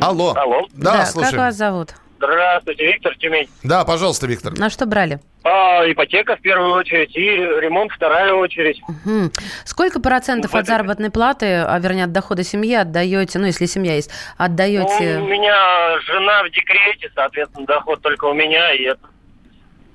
Алло. 0.00 0.34
Алло. 0.36 0.66
Да, 0.72 0.98
как 0.98 1.06
слушаем. 1.08 1.38
вас 1.38 1.56
зовут? 1.56 1.94
Здравствуйте, 2.16 2.86
Виктор 2.86 3.16
Тюмень. 3.16 3.48
Да, 3.62 3.84
пожалуйста, 3.84 4.26
Виктор. 4.26 4.56
На 4.58 4.70
что 4.70 4.86
брали? 4.86 5.20
А, 5.42 5.82
ипотека 5.90 6.36
в 6.36 6.40
первую 6.40 6.72
очередь 6.72 7.14
и 7.16 7.20
ремонт 7.20 7.92
вторая 7.92 8.32
очередь. 8.32 8.80
Мгм. 9.04 9.30
Сколько 9.64 10.00
процентов 10.00 10.54
от 10.54 10.66
заработной 10.66 11.10
платы, 11.10 11.46
а 11.66 11.78
вернее 11.78 12.04
от 12.04 12.12
дохода 12.12 12.42
семьи 12.44 12.74
отдаете, 12.74 13.38
ну 13.38 13.46
если 13.46 13.66
семья 13.66 13.94
есть, 13.94 14.10
отдаете? 14.38 15.18
Ну, 15.18 15.24
у 15.24 15.28
меня 15.28 15.98
жена 16.06 16.44
в 16.44 16.50
декрете, 16.50 17.10
соответственно, 17.14 17.66
доход 17.66 18.00
только 18.00 18.24
у 18.24 18.32
меня, 18.32 18.72
и 18.72 18.84
это 18.84 19.06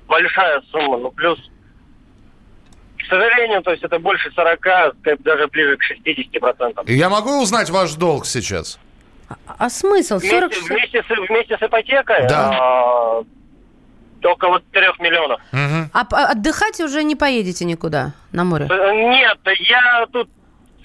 большая 0.07 0.61
сумма. 0.71 0.97
Ну, 0.97 1.11
плюс, 1.11 1.39
к 2.97 3.05
сожалению, 3.09 3.63
то 3.63 3.71
есть 3.71 3.83
это 3.83 3.97
больше 3.97 4.29
40, 4.31 4.59
как 4.59 4.93
даже 5.23 5.47
ближе 5.47 5.77
к 5.77 5.81
60%. 5.91 6.91
Я 6.91 7.09
могу 7.09 7.41
узнать 7.41 7.69
ваш 7.71 7.93
долг 7.93 8.27
сейчас? 8.27 8.77
А 9.57 9.69
смысл? 9.69 10.19
40... 10.19 10.51
Вместе, 10.51 10.73
вместе, 10.73 11.03
с, 11.03 11.27
вместе 11.29 11.57
с 11.57 11.61
ипотекой 11.61 12.27
Да. 12.27 12.51
а, 12.59 13.23
около 14.23 14.59
3 14.71 14.81
миллионов. 14.99 15.39
А 15.93 16.05
п- 16.05 16.15
отдыхать 16.17 16.79
уже 16.81 17.03
не 17.03 17.15
поедете 17.15 17.65
никуда 17.65 18.13
на 18.31 18.43
море? 18.43 18.67
Э, 18.69 18.93
Нет, 18.93 19.37
я 19.59 20.05
тут 20.11 20.29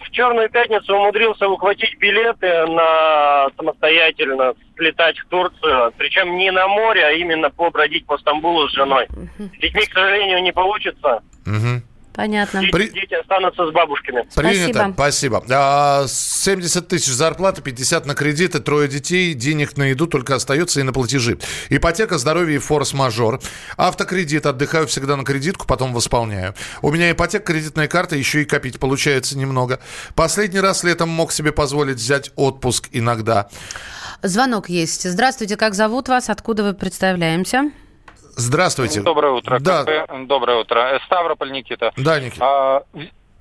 в 0.01 0.11
Черную 0.11 0.49
пятницу 0.51 0.95
умудрился 0.95 1.49
ухватить 1.49 1.97
билеты 1.99 2.67
на 2.67 3.49
самостоятельно 3.57 4.53
слетать 4.77 5.19
в 5.19 5.27
Турцию. 5.29 5.93
Причем 5.97 6.37
не 6.37 6.51
на 6.53 6.69
море, 6.69 7.05
а 7.07 7.11
именно 7.13 7.51
побродить 7.51 8.07
по 8.07 8.19
Стамбулу 8.19 8.69
с 8.69 8.73
женой. 8.73 9.09
С 9.39 9.59
детьми, 9.61 9.87
к 9.87 9.93
сожалению, 9.93 10.43
не 10.43 10.53
получится. 10.53 11.23
Понятно. 12.15 12.61
Дети, 12.61 12.93
дети 12.93 13.15
останутся 13.15 13.67
с 13.67 13.73
бабушками. 13.73 14.25
Принято, 14.37 14.93
спасибо. 14.95 15.45
А, 15.51 16.07
70 16.07 16.87
тысяч 16.87 17.13
зарплаты, 17.13 17.61
50 17.61 18.07
на 18.07 18.15
кредиты, 18.15 18.61
трое 18.61 18.87
детей, 18.87 19.35
денег 19.35 19.77
на 19.77 19.83
еду 19.83 20.07
только 20.07 20.37
остается 20.37 20.79
и 20.79 20.85
на 20.85 20.93
платежи. 20.93 21.39
Ипотека, 21.71 22.19
здоровье 22.19 22.57
и 22.57 22.59
форс-мажор. 22.61 23.41
Автокредит, 23.77 24.47
отдыхаю 24.47 24.87
всегда 24.87 25.17
на 25.17 25.25
кредитку, 25.25 25.67
потом 25.67 25.93
восполняю. 25.93 26.55
У 26.83 26.93
меня 26.93 27.11
ипотека, 27.11 27.53
кредитная 27.53 27.89
карта, 27.89 28.15
еще 28.15 28.43
и 28.43 28.45
копить 28.45 28.79
получается 28.79 29.37
немного. 29.37 29.81
Последний 30.15 30.61
раз 30.61 30.85
летом 30.85 31.09
мог 31.09 31.33
себе 31.33 31.51
позволить 31.51 31.97
взять 31.97 32.31
отпуск 32.37 32.91
иногда. 32.93 33.49
Звонок 34.23 34.69
есть. 34.69 35.11
Здравствуйте, 35.11 35.57
как 35.57 35.75
зовут 35.75 36.09
вас? 36.09 36.31
Откуда 36.31 36.63
вы 36.63 36.75
представляемся? 36.75 37.73
Здравствуйте. 38.37 39.01
Доброе 39.01 39.33
утро. 39.33 39.59
Да. 39.61 39.85
КП. 39.85 40.27
Доброе 40.27 40.59
утро. 40.61 40.79
Э, 40.79 40.99
Ставрополь 41.07 41.53
Никита. 41.53 41.93
Да, 41.97 42.21
Никита. 42.21 42.45
А, 42.45 42.83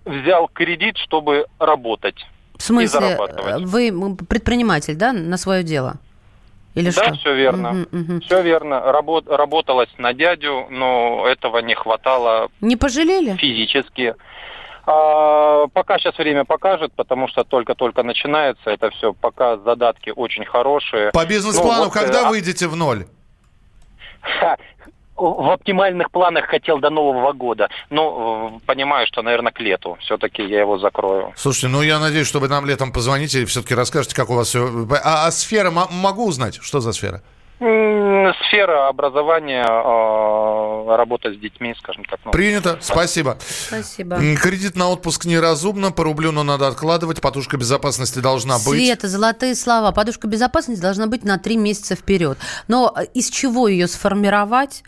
взял 0.06 0.47
кредит, 0.53 0.97
чтобы 0.97 1.47
работать. 1.60 2.25
В 2.58 2.63
смысле, 2.63 3.17
вы 3.60 4.15
предприниматель, 4.29 4.95
да, 4.95 5.12
на 5.12 5.38
свое 5.38 5.63
дело? 5.63 5.95
Или 6.75 6.89
да, 6.91 7.03
что? 7.03 7.13
все 7.15 7.36
верно. 7.36 7.71
Мгм, 7.71 7.88
мгм. 7.91 8.21
Все 8.21 8.41
верно. 8.41 8.79
Работ, 8.91 9.27
работалось 9.27 9.89
на 9.97 10.13
дядю, 10.13 10.65
но 10.69 11.25
этого 11.27 11.60
не 11.60 11.75
хватало 11.75 12.49
Не 12.62 12.75
пожалели? 12.77 13.36
физически. 13.36 14.15
А, 14.86 15.67
пока 15.67 15.97
сейчас 15.99 16.17
время 16.17 16.45
покажет, 16.45 16.91
потому 16.95 17.27
что 17.27 17.43
только-только 17.43 18.03
начинается 18.03 18.69
это 18.71 18.89
все. 18.89 19.13
Пока 19.13 19.58
задатки 19.58 20.12
очень 20.15 20.45
хорошие. 20.45 21.12
По 21.12 21.25
бизнес-плану, 21.25 21.77
Ну, 21.77 21.84
вот, 21.86 21.93
когда 21.93 22.23
э, 22.23 22.29
выйдете 22.29 22.67
в 22.67 22.75
ноль? 22.75 23.06
В 25.15 25.51
оптимальных 25.51 26.09
планах 26.09 26.45
хотел 26.47 26.79
до 26.79 26.89
Нового 26.89 27.33
года. 27.33 27.69
Но 27.91 28.59
э, 28.63 28.65
понимаю, 28.65 29.05
что, 29.05 29.21
наверное, 29.21 29.51
к 29.51 29.59
лету. 29.59 29.95
Все-таки 30.01 30.43
я 30.43 30.62
его 30.62 30.79
закрою. 30.79 31.33
Слушайте, 31.36 31.67
ну 31.67 31.83
я 31.83 31.99
надеюсь, 31.99 32.27
что 32.27 32.39
вы 32.39 32.47
нам 32.47 32.65
летом 32.65 32.91
позвоните 32.91 33.43
и 33.43 33.45
все-таки 33.45 33.75
расскажете, 33.75 34.15
как 34.15 34.31
у 34.31 34.33
вас 34.33 34.48
все... 34.48 34.67
А, 35.04 35.27
а 35.27 35.31
сфера, 35.31 35.69
могу 35.69 36.27
узнать, 36.27 36.60
что 36.62 36.79
за 36.79 36.93
сфера? 36.93 37.21
Сфера 38.47 38.89
образования, 38.89 39.63
э, 39.63 40.95
работа 40.97 41.33
с 41.33 41.37
детьми, 41.37 41.73
скажем 41.79 42.03
так. 42.03 42.19
ну. 42.25 42.31
Принято, 42.31 42.77
спасибо. 42.81 43.37
Спасибо. 43.39 44.17
Кредит 44.17 44.75
на 44.75 44.89
отпуск 44.89 45.25
неразумно, 45.25 45.91
по 45.91 46.03
рублю, 46.03 46.31
но 46.33 46.43
надо 46.43 46.67
откладывать, 46.67 47.21
подушка 47.21 47.55
безопасности 47.55 48.19
должна 48.19 48.55
быть. 48.55 48.79
Света, 48.79 49.07
золотые 49.07 49.55
слова. 49.55 49.91
Подушка 49.91 50.27
безопасности 50.27 50.81
должна 50.81 51.07
быть 51.07 51.23
на 51.23 51.37
три 51.37 51.55
месяца 51.55 51.95
вперед. 51.95 52.37
Но 52.67 52.93
э, 52.97 53.05
из 53.13 53.29
чего 53.29 53.67
ее 53.67 53.87
сформировать? 53.87 54.83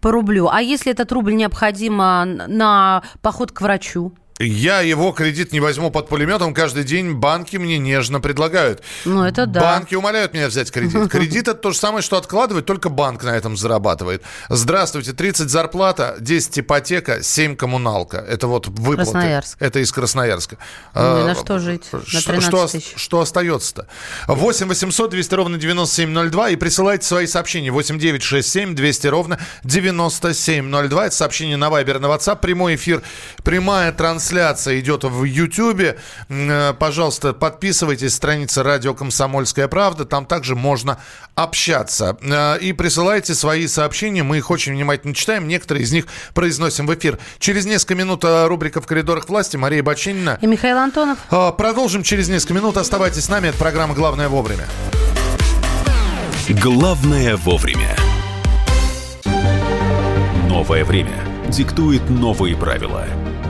По 0.00 0.10
рублю. 0.10 0.48
А 0.48 0.62
если 0.62 0.92
этот 0.92 1.12
рубль 1.12 1.34
необходимо 1.34 2.24
на 2.24 3.02
поход 3.20 3.52
к 3.52 3.60
врачу? 3.60 4.14
Я 4.42 4.80
его 4.80 5.12
кредит 5.12 5.52
не 5.52 5.60
возьму 5.60 5.90
под 5.90 6.08
пулеметом. 6.08 6.54
Каждый 6.54 6.84
день 6.84 7.12
банки 7.12 7.58
мне 7.58 7.76
нежно 7.78 8.20
предлагают. 8.20 8.82
Ну, 9.04 9.22
это 9.22 9.44
да. 9.44 9.60
Банки 9.60 9.94
умоляют 9.94 10.32
меня 10.32 10.48
взять 10.48 10.70
кредит. 10.72 11.08
Кредит 11.10 11.46
это 11.46 11.60
то 11.60 11.72
же 11.72 11.78
самое, 11.78 12.00
что 12.02 12.16
откладывать, 12.16 12.64
только 12.64 12.88
банк 12.88 13.22
на 13.22 13.36
этом 13.36 13.58
зарабатывает. 13.58 14.22
Здравствуйте, 14.48 15.12
30 15.12 15.50
зарплата, 15.50 16.16
10 16.20 16.60
ипотека, 16.60 17.22
7 17.22 17.54
коммуналка. 17.54 18.16
Это 18.16 18.46
вот 18.46 18.68
выплаты. 18.68 19.10
Красноярск. 19.10 19.56
Это 19.60 19.80
из 19.80 19.92
Красноярска. 19.92 20.56
Ну, 20.94 21.20
и 21.20 21.24
на 21.24 21.32
А, 21.32 21.34
что 21.34 21.58
жить? 21.58 21.92
На 21.92 22.00
Что, 22.00 22.32
13 22.32 22.48
что, 22.48 22.66
тысяч. 22.66 22.92
что 22.96 23.20
остается-то? 23.20 23.88
8 24.26 24.68
800 24.68 25.10
200 25.10 25.34
ровно 25.34 25.58
9702 25.58 26.48
и 26.48 26.56
присылайте 26.56 27.06
свои 27.06 27.26
сообщения. 27.26 27.70
8 27.70 27.98
9 27.98 28.22
6 28.22 28.48
7 28.48 28.74
200 28.74 29.06
ровно 29.08 29.38
9702. 29.64 31.06
Это 31.06 31.14
сообщение 31.14 31.58
на 31.58 31.68
Вайбер, 31.68 32.00
на 32.00 32.06
WhatsApp. 32.06 32.40
Прямой 32.40 32.76
эфир, 32.76 33.02
прямая 33.44 33.92
трансляция 33.92 34.29
идет 34.32 35.04
в 35.04 35.24
Ютьюбе. 35.24 35.98
Э, 36.28 36.74
Пожалуйста, 36.78 37.32
подписывайтесь. 37.32 38.14
Страница 38.14 38.62
«Радио 38.62 38.94
Комсомольская 38.94 39.68
правда». 39.68 40.04
Там 40.04 40.26
также 40.26 40.54
можно 40.56 40.98
общаться. 41.34 42.16
Э, 42.22 42.58
И 42.60 42.72
присылайте 42.72 43.34
свои 43.34 43.66
сообщения. 43.66 44.22
Мы 44.22 44.38
их 44.38 44.50
очень 44.50 44.72
внимательно 44.72 45.14
читаем. 45.14 45.48
Некоторые 45.48 45.84
из 45.84 45.92
них 45.92 46.06
произносим 46.34 46.86
в 46.86 46.94
эфир. 46.94 47.18
Через 47.38 47.66
несколько 47.66 47.94
минут 47.94 48.24
э, 48.24 48.46
рубрика 48.46 48.80
«В 48.80 48.86
коридорах 48.86 49.28
власти». 49.28 49.56
Мария 49.56 49.82
Бочинина. 49.82 50.38
И 50.40 50.46
Михаил 50.46 50.78
Антонов. 50.78 51.18
Продолжим 51.56 52.02
через 52.02 52.28
несколько 52.28 52.54
минут. 52.54 52.76
Оставайтесь 52.76 53.24
с 53.24 53.28
нами. 53.28 53.48
Это 53.48 53.58
программа 53.58 53.94
«Главное 53.94 54.28
вовремя». 54.28 54.66
Главное 56.60 57.36
вовремя. 57.36 57.96
Новое 60.48 60.84
время 60.84 61.24
диктует 61.48 62.10
новые 62.10 62.56
правила. 62.56 63.06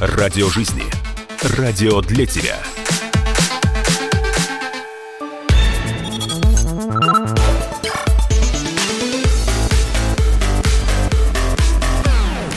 Радио 0.00 0.48
жизни. 0.48 0.84
Радио 1.58 2.00
для 2.00 2.24
тебя. 2.24 2.56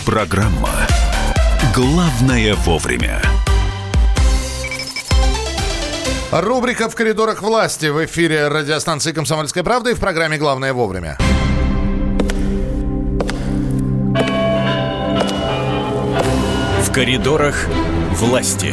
Программа 0.05 0.69
«Главное 1.75 2.55
вовремя». 2.55 3.21
Рубрика 6.31 6.87
«В 6.87 6.95
коридорах 6.95 7.41
власти» 7.41 7.87
в 7.87 8.05
эфире 8.05 8.47
радиостанции 8.47 9.11
«Комсомольская 9.11 9.65
правда» 9.65 9.89
и 9.89 9.95
в 9.95 9.99
программе 9.99 10.37
«Главное 10.37 10.71
вовремя». 10.71 11.17
В 16.93 16.95
коридорах 16.95 17.55
власти. 18.11 18.71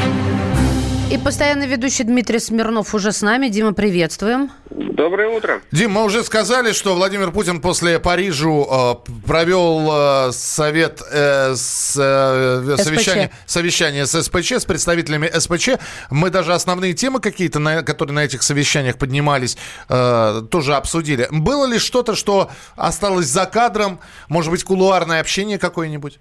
И 1.11 1.17
постоянный 1.17 1.67
ведущий 1.67 2.05
Дмитрий 2.05 2.39
Смирнов 2.39 2.95
уже 2.95 3.13
с 3.13 3.23
нами. 3.23 3.49
Дима, 3.49 3.73
приветствуем. 3.73 4.51
Доброе 4.69 5.29
утро. 5.31 5.63
Дим, 5.73 5.93
мы 5.93 6.05
уже 6.05 6.23
сказали, 6.23 6.73
что 6.73 6.95
Владимир 6.95 7.31
Путин 7.31 7.63
после 7.63 7.99
Парижу 7.99 8.69
э, 8.71 9.11
провел 9.27 9.89
э, 10.29 10.33
совет 10.33 11.01
э, 11.11 11.55
с, 11.57 11.95
э, 11.99 12.77
СПЧ. 12.77 12.85
совещание, 12.85 13.31
совещание 13.47 14.05
с 14.07 14.23
СПЧ, 14.23 14.53
с 14.53 14.65
представителями 14.67 15.31
СПЧ. 15.35 15.81
Мы 16.11 16.29
даже 16.29 16.53
основные 16.53 16.93
темы 16.93 17.21
какие-то, 17.21 17.59
на- 17.59 17.83
которые 17.83 18.15
на 18.15 18.25
этих 18.27 18.43
совещаниях 18.43 18.99
поднимались, 18.99 19.57
э, 19.89 20.43
тоже 20.51 20.75
обсудили. 20.75 21.27
Было 21.31 21.65
ли 21.65 21.79
что-то, 21.79 22.15
что 22.15 22.51
осталось 22.77 23.29
за 23.29 23.47
кадром? 23.47 23.99
Может 24.29 24.51
быть, 24.51 24.63
кулуарное 24.63 25.21
общение 25.23 25.57
какое-нибудь? 25.59 26.21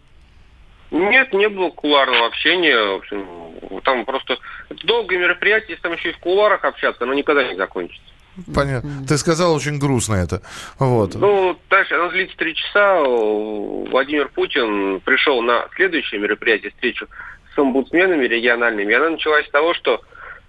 Нет, 0.91 1.33
не 1.33 1.49
было 1.49 1.69
кулуарного 1.69 2.27
общения. 2.27 2.75
В 2.75 2.95
общем, 2.95 3.81
там 3.83 4.05
просто 4.05 4.37
это 4.69 4.87
долгое 4.87 5.19
мероприятие, 5.19 5.71
если 5.71 5.83
там 5.83 5.93
еще 5.93 6.09
и 6.09 6.13
в 6.13 6.19
кулуарах 6.19 6.63
общаться, 6.65 7.03
оно 7.03 7.13
никогда 7.13 7.43
не 7.43 7.55
закончится. 7.55 8.09
Понятно. 8.53 9.05
Ты 9.07 9.17
сказал 9.17 9.53
очень 9.53 9.79
грустно 9.79 10.15
это. 10.15 10.41
Вот. 10.77 11.15
Ну, 11.15 11.57
дальше 11.69 11.95
оно 11.95 12.09
длится 12.09 12.37
три 12.37 12.55
часа. 12.55 13.01
Владимир 13.03 14.29
Путин 14.29 15.01
пришел 15.01 15.41
на 15.41 15.67
следующее 15.75 16.21
мероприятие, 16.21 16.71
встречу 16.71 17.07
с 17.53 17.57
омбудсменами 17.57 18.25
региональными. 18.25 18.91
И 18.91 18.95
она 18.95 19.09
началась 19.09 19.45
с 19.45 19.51
того, 19.51 19.73
что 19.73 20.01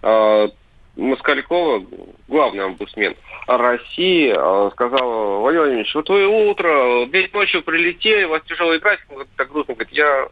э, 0.03 0.49
Москалькова, 1.01 1.83
главный 2.29 2.65
омбудсмен 2.65 3.17
России, 3.47 4.33
э, 4.37 4.71
сказала, 4.73 5.41
Владимир 5.41 5.63
Владимирович, 5.63 5.95
вот 5.95 6.09
вы 6.11 6.27
утро, 6.51 7.07
весь 7.07 7.33
ночью 7.33 7.63
прилетели, 7.63 8.25
у 8.25 8.31
вас 8.31 8.43
тяжелый 8.47 8.79
график. 8.79 9.07
Так 9.37 9.51
грустно, 9.51 9.75
говорит, 9.75 9.93
я 9.95 10.29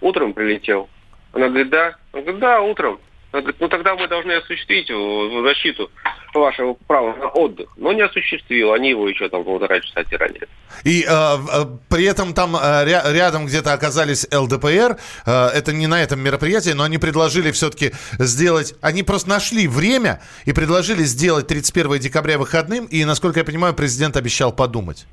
утром 0.00 0.32
прилетел. 0.32 0.88
Она 1.32 1.48
говорит, 1.48 1.70
да? 1.70 1.96
Он 2.12 2.22
говорит, 2.22 2.40
да, 2.40 2.60
утром. 2.60 3.00
Говорит, 3.40 3.60
ну 3.60 3.68
тогда 3.68 3.94
мы 3.94 4.08
должны 4.08 4.32
осуществить 4.32 4.90
э, 4.90 5.42
защиту 5.42 5.90
вашего 6.34 6.74
права 6.86 7.14
на 7.16 7.28
отдых. 7.28 7.68
Но 7.76 7.92
не 7.92 8.02
осуществил, 8.02 8.72
они 8.72 8.90
его 8.90 9.08
еще 9.08 9.28
там 9.28 9.44
полтора 9.44 9.80
часа 9.80 10.04
тиранили. 10.04 10.48
И 10.84 11.02
э, 11.02 11.06
э, 11.08 11.64
при 11.88 12.04
этом 12.04 12.34
там 12.34 12.56
э, 12.56 12.58
ря- 12.58 13.12
рядом 13.12 13.46
где-то 13.46 13.72
оказались 13.72 14.26
ЛДПР. 14.32 14.96
Э, 15.26 15.48
это 15.48 15.72
не 15.72 15.86
на 15.86 16.02
этом 16.02 16.20
мероприятии, 16.20 16.70
но 16.70 16.84
они 16.84 16.98
предложили 16.98 17.50
все-таки 17.50 17.92
сделать... 18.18 18.74
Они 18.80 19.02
просто 19.02 19.28
нашли 19.28 19.68
время 19.68 20.20
и 20.44 20.52
предложили 20.52 21.02
сделать 21.02 21.46
31 21.46 21.98
декабря 21.98 22.38
выходным. 22.38 22.86
И, 22.86 23.04
насколько 23.04 23.40
я 23.40 23.44
понимаю, 23.44 23.74
президент 23.74 24.16
обещал 24.16 24.52
подумать. 24.52 25.06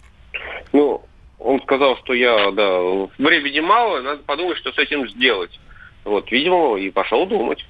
Ну, 0.71 1.03
он 1.39 1.61
сказал, 1.61 1.97
что 1.97 2.13
я, 2.13 2.51
да, 2.51 2.79
времени 3.17 3.59
мало, 3.59 4.01
надо 4.01 4.23
подумать, 4.23 4.57
что 4.57 4.71
с 4.71 4.77
этим 4.77 5.07
сделать. 5.09 5.59
Вот, 6.03 6.31
видимо, 6.31 6.77
и 6.77 6.89
пошел 6.89 7.25
думать. 7.25 7.65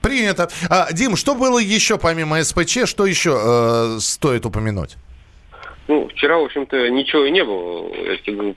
Принято. 0.00 0.48
А, 0.70 0.92
Дим, 0.92 1.16
что 1.16 1.34
было 1.34 1.58
еще 1.58 1.98
помимо 1.98 2.42
СПЧ? 2.42 2.86
Что 2.86 3.04
еще 3.06 3.38
э, 3.38 3.98
стоит 4.00 4.46
упомянуть? 4.46 4.96
Ну, 5.88 6.08
вчера, 6.08 6.38
в 6.38 6.44
общем-то, 6.44 6.88
ничего 6.88 7.24
и 7.24 7.32
не 7.32 7.42
было. 7.42 7.88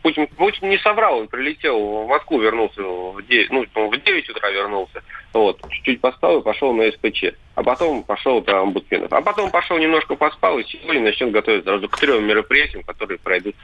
Путин, 0.04 0.28
Путин 0.28 0.70
не 0.70 0.78
соврал, 0.78 1.18
он 1.18 1.28
прилетел 1.28 2.04
в 2.04 2.08
Москву, 2.08 2.40
вернулся 2.40 2.84
в 2.84 3.24
9, 3.28 3.52
ну, 3.52 3.66
в 3.90 3.98
9 3.98 4.30
утра 4.30 4.52
вернулся. 4.52 5.02
Вот, 5.34 5.60
чуть-чуть 5.68 6.00
поспал 6.00 6.40
и 6.40 6.44
пошел 6.44 6.74
на 6.74 6.92
СПЧ. 6.92 7.34
А 7.56 7.64
потом 7.64 8.04
пошел 8.04 8.40
до 8.40 8.62
омбудсменов. 8.62 9.12
А 9.12 9.22
потом 9.22 9.50
пошел 9.50 9.80
немножко 9.80 10.16
поспал 10.16 10.60
и 10.60 10.64
сегодня 10.64 11.02
начнет 11.02 11.32
готовиться 11.32 11.72
сразу 11.72 11.90
к 11.90 12.00
трем 12.00 12.24
мероприятиям, 12.24 12.84
которые 12.84 13.18
пройдут 13.18 13.56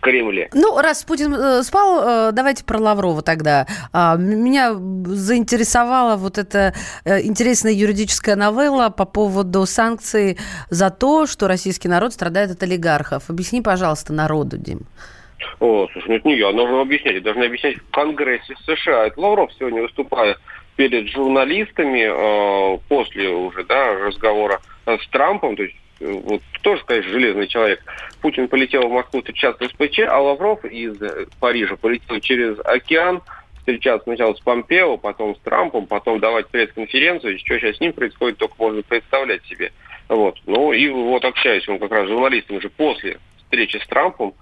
Кремле. 0.00 0.48
Ну, 0.54 0.78
раз 0.78 1.04
Путин 1.04 1.34
э, 1.34 1.62
спал, 1.62 2.28
э, 2.28 2.32
давайте 2.32 2.64
про 2.64 2.78
Лаврова 2.78 3.22
тогда. 3.22 3.66
А, 3.92 4.16
меня 4.16 4.74
заинтересовала 4.74 6.16
вот 6.16 6.38
эта 6.38 6.74
э, 7.04 7.22
интересная 7.22 7.72
юридическая 7.72 8.36
новелла 8.36 8.90
по 8.90 9.04
поводу 9.04 9.66
санкций 9.66 10.38
за 10.70 10.90
то, 10.90 11.26
что 11.26 11.48
российский 11.48 11.88
народ 11.88 12.12
страдает 12.12 12.50
от 12.50 12.62
олигархов. 12.62 13.28
Объясни, 13.28 13.60
пожалуйста, 13.60 14.12
народу, 14.12 14.56
Дим. 14.56 14.80
О, 15.60 15.88
слушай, 15.92 16.08
ну 16.08 16.14
это 16.14 16.28
не 16.28 16.38
я, 16.38 16.52
нужно 16.52 16.80
объяснять. 16.80 17.22
Должны 17.22 17.44
объяснять 17.44 17.76
в 17.76 17.90
Конгрессе 17.90 18.54
США. 18.66 19.06
Это 19.06 19.20
Лавров 19.20 19.50
сегодня 19.58 19.82
выступая 19.82 20.36
перед 20.76 21.08
журналистами 21.08 22.06
э, 22.08 22.78
после 22.88 23.30
уже 23.30 23.64
да, 23.64 23.94
разговора 23.94 24.60
с 24.86 25.06
Трампом, 25.08 25.56
то 25.56 25.64
есть 25.64 25.74
вот, 26.00 26.42
тоже, 26.62 26.82
конечно, 26.84 27.10
железный 27.10 27.48
человек. 27.48 27.82
Путин 28.20 28.48
полетел 28.48 28.88
в 28.88 28.92
Москву 28.92 29.20
встречаться 29.20 29.68
с 29.68 29.72
ПЧ, 29.72 30.00
а 30.00 30.20
Лавров 30.20 30.64
из 30.64 31.00
э, 31.02 31.26
Парижа 31.40 31.76
полетел 31.76 32.20
через 32.20 32.58
океан 32.64 33.22
встречаться 33.58 34.04
сначала 34.04 34.34
с 34.34 34.40
Помпео, 34.40 34.96
потом 34.96 35.36
с 35.36 35.38
Трампом, 35.40 35.86
потом 35.86 36.20
давать 36.20 36.48
пресс-конференцию. 36.48 37.38
Что 37.38 37.58
сейчас 37.58 37.76
с 37.76 37.80
ним 37.80 37.92
происходит, 37.92 38.38
только 38.38 38.54
можно 38.58 38.82
представлять 38.82 39.44
себе. 39.46 39.72
Вот. 40.08 40.38
Ну 40.46 40.72
и 40.72 40.88
вот 40.88 41.24
общаясь, 41.24 41.68
он 41.68 41.78
как 41.78 41.92
раз 41.92 42.06
с 42.06 42.10
журналистами 42.10 42.58
уже 42.58 42.70
после 42.70 43.18
встречи 43.38 43.76
с 43.76 43.86
Трампом, 43.86 44.34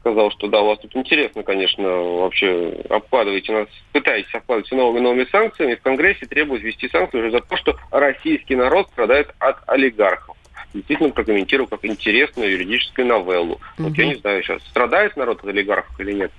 сказал, 0.00 0.30
что 0.30 0.48
да, 0.48 0.62
у 0.62 0.66
вас 0.66 0.78
тут 0.78 0.96
интересно, 0.96 1.42
конечно, 1.42 1.88
вообще 1.88 2.74
обкладываете 2.88 3.52
нас, 3.52 3.68
пытаетесь 3.92 4.34
обкладывать 4.34 4.72
новыми 4.72 5.00
новыми 5.00 5.26
санкциями. 5.30 5.74
В 5.74 5.82
Конгрессе 5.82 6.26
требуют 6.26 6.62
ввести 6.62 6.88
санкции 6.88 7.18
уже 7.18 7.30
за 7.30 7.40
то, 7.40 7.56
что 7.56 7.76
российский 7.90 8.56
народ 8.56 8.88
страдает 8.88 9.34
от 9.38 9.58
олигархов. 9.66 10.36
Действительно 10.72 11.10
прокомментировал 11.10 11.68
как 11.68 11.84
интересную 11.84 12.52
юридическую 12.52 13.06
новеллу. 13.06 13.54
Угу. 13.78 13.88
Вот 13.88 13.98
я 13.98 14.06
не 14.06 14.14
знаю 14.16 14.42
сейчас, 14.42 14.62
страдает 14.64 15.16
народ 15.16 15.40
от 15.42 15.48
олигархов 15.48 15.98
или 16.00 16.12
нет. 16.12 16.32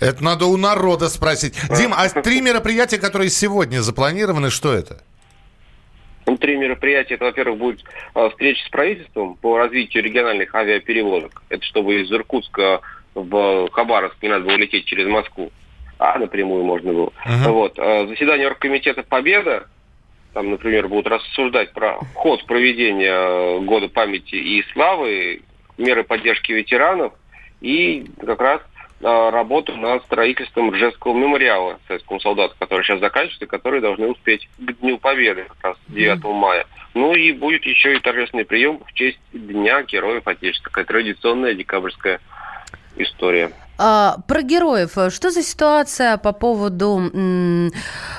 Это 0.00 0.24
надо 0.24 0.46
у 0.46 0.56
народа 0.56 1.08
спросить. 1.08 1.54
А. 1.68 1.76
Дим, 1.76 1.92
а 1.94 2.08
три 2.08 2.40
мероприятия, 2.40 2.98
которые 2.98 3.30
сегодня 3.30 3.82
запланированы, 3.82 4.50
что 4.50 4.72
это? 4.72 5.02
Ну, 6.26 6.36
три 6.36 6.56
мероприятия. 6.56 7.14
Это, 7.14 7.24
во-первых, 7.26 7.58
будет 7.58 7.84
э, 8.14 8.30
встреча 8.30 8.64
с 8.64 8.68
правительством 8.70 9.36
по 9.36 9.58
развитию 9.58 10.02
региональных 10.02 10.54
авиаперевозок. 10.54 11.42
Это 11.48 11.64
чтобы 11.64 12.00
из 12.00 12.10
Иркутска 12.10 12.80
в 13.14 13.68
Хабаровск 13.70 14.16
не 14.22 14.28
надо 14.28 14.46
было 14.46 14.56
лететь 14.56 14.86
через 14.86 15.06
Москву, 15.06 15.52
а 15.98 16.18
напрямую 16.18 16.64
можно 16.64 16.92
было. 16.92 17.12
Uh-huh. 17.26 17.52
Вот. 17.52 17.78
Э, 17.78 18.06
заседание 18.06 18.46
оргкомитета 18.48 19.02
«Победа». 19.02 19.66
Там, 20.34 20.50
например, 20.50 20.88
будут 20.88 21.08
рассуждать 21.08 21.72
про 21.72 21.98
ход 22.14 22.44
проведения 22.46 23.60
Года 23.60 23.88
памяти 23.88 24.36
и 24.36 24.62
славы, 24.72 25.42
меры 25.76 26.04
поддержки 26.04 26.52
ветеранов 26.52 27.12
и 27.60 28.06
как 28.24 28.40
раз 28.40 28.62
а, 29.02 29.30
работу 29.30 29.76
над 29.76 30.04
строительством 30.04 30.70
Ржевского 30.70 31.14
мемориала 31.14 31.80
советскому 31.88 32.20
солдату, 32.20 32.54
который 32.58 32.84
сейчас 32.84 33.00
заканчивается, 33.00 33.46
который 33.46 33.80
должны 33.80 34.08
успеть 34.08 34.48
к 34.58 34.72
Дню 34.80 34.98
Победы, 34.98 35.44
как 35.48 35.62
раз 35.62 35.76
9 35.88 36.18
mm-hmm. 36.18 36.32
мая. 36.32 36.66
Ну 36.94 37.14
и 37.14 37.32
будет 37.32 37.64
еще 37.64 37.96
и 37.96 38.00
торжественный 38.00 38.44
прием 38.44 38.78
в 38.84 38.92
честь 38.92 39.18
Дня 39.32 39.82
Героев 39.82 40.26
Отечества. 40.26 40.70
Такая 40.70 40.84
традиционная 40.84 41.54
декабрьская 41.54 42.20
история. 42.96 43.50
А, 43.84 44.18
про 44.28 44.42
героев. 44.42 44.92
Что 45.12 45.30
за 45.30 45.42
ситуация 45.42 46.16
по 46.16 46.32
поводу 46.32 47.10
м, 47.12 47.72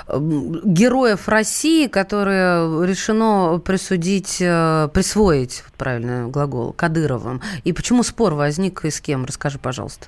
героев 0.09 1.29
России, 1.29 1.87
которые 1.87 2.85
решено 2.85 3.59
присудить, 3.59 4.41
э, 4.41 4.89
присвоить, 4.93 5.63
правильно 5.77 6.27
глагол, 6.27 6.73
Кадыровым? 6.73 7.39
И 7.63 7.71
почему 7.71 8.03
спор 8.03 8.33
возник 8.33 8.83
и 8.83 8.89
с 8.89 8.99
кем? 8.99 9.23
Расскажи, 9.23 9.57
пожалуйста. 9.57 10.07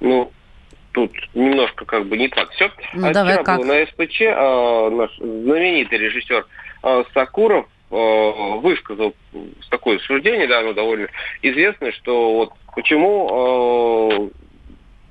Ну, 0.00 0.32
тут 0.92 1.12
немножко 1.34 1.84
как 1.84 2.06
бы 2.06 2.16
не 2.16 2.28
так 2.28 2.48
все. 2.52 2.70
Ну, 2.94 3.08
а 3.08 3.12
давай 3.12 3.34
вчера 3.34 3.44
как? 3.44 3.58
был 3.58 3.66
на 3.66 3.84
СПЧ 3.84 4.22
а, 4.22 4.88
наш 4.88 5.14
знаменитый 5.18 5.98
режиссер 5.98 6.46
а, 6.82 7.04
Сакуров 7.12 7.66
а, 7.90 8.56
высказал 8.56 9.14
такое 9.68 9.98
суждение, 9.98 10.48
да, 10.48 10.60
оно 10.60 10.72
довольно 10.72 11.08
известное, 11.42 11.92
что 11.92 12.32
вот 12.36 12.52
почему 12.74 14.30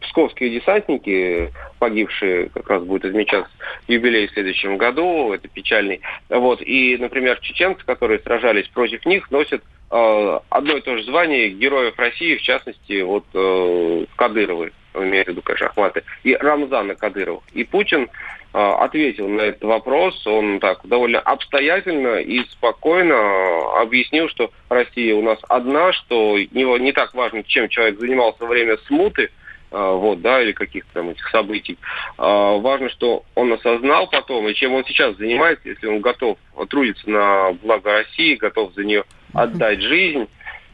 псковские 0.01 0.59
десантники, 0.59 1.51
погибшие, 1.79 2.49
как 2.49 2.69
раз 2.69 2.83
будет 2.83 3.05
отмечаться 3.05 3.51
юбилей 3.87 4.27
в 4.27 4.31
следующем 4.31 4.77
году, 4.77 5.31
это 5.33 5.47
печальный. 5.47 6.01
Вот, 6.29 6.61
и, 6.61 6.97
например, 6.97 7.39
чеченцы, 7.39 7.85
которые 7.85 8.19
сражались 8.19 8.67
против 8.67 9.05
них, 9.05 9.29
носят 9.31 9.63
э, 9.91 10.39
одно 10.49 10.77
и 10.77 10.81
то 10.81 10.97
же 10.97 11.03
звание 11.03 11.49
героев 11.49 11.97
России, 11.97 12.35
в 12.35 12.41
частности, 12.41 13.01
вот 13.01 13.25
э, 13.33 14.05
Кадыровы 14.15 14.71
имею 14.95 15.25
в 15.25 15.27
виду, 15.29 15.41
конечно, 15.41 15.67
Ахматы, 15.67 16.03
и 16.23 16.35
Рамзана 16.35 16.95
Кадырова. 16.95 17.41
И 17.53 17.63
Путин 17.63 18.03
э, 18.03 18.07
ответил 18.57 19.27
на 19.29 19.41
этот 19.41 19.63
вопрос, 19.63 20.25
он 20.27 20.59
так 20.59 20.81
довольно 20.83 21.19
обстоятельно 21.19 22.17
и 22.17 22.43
спокойно 22.49 23.79
объяснил, 23.81 24.27
что 24.29 24.51
Россия 24.69 25.15
у 25.15 25.21
нас 25.21 25.39
одна, 25.47 25.93
что 25.93 26.37
не, 26.37 26.79
не 26.79 26.91
так 26.91 27.13
важно, 27.13 27.43
чем 27.43 27.69
человек 27.69 27.99
занимался 27.99 28.43
во 28.43 28.47
время 28.47 28.77
смуты, 28.87 29.23
э, 29.23 29.29
вот, 29.78 30.22
да, 30.22 30.41
или 30.41 30.51
каких-то 30.51 30.93
там 30.93 31.09
этих 31.09 31.28
событий. 31.30 31.78
Э, 32.17 32.59
важно, 32.59 32.89
что 32.89 33.24
он 33.36 33.53
осознал 33.53 34.07
потом, 34.07 34.47
и 34.47 34.53
чем 34.53 34.74
он 34.74 34.84
сейчас 34.86 35.15
занимается, 35.17 35.69
если 35.69 35.88
он 35.88 36.01
готов 36.01 36.38
трудиться 36.69 37.09
на 37.09 37.53
благо 37.53 37.91
России, 37.91 38.36
готов 38.36 38.74
за 38.74 38.84
нее 38.84 39.03
отдать 39.34 39.82
жизнь, 39.82 40.28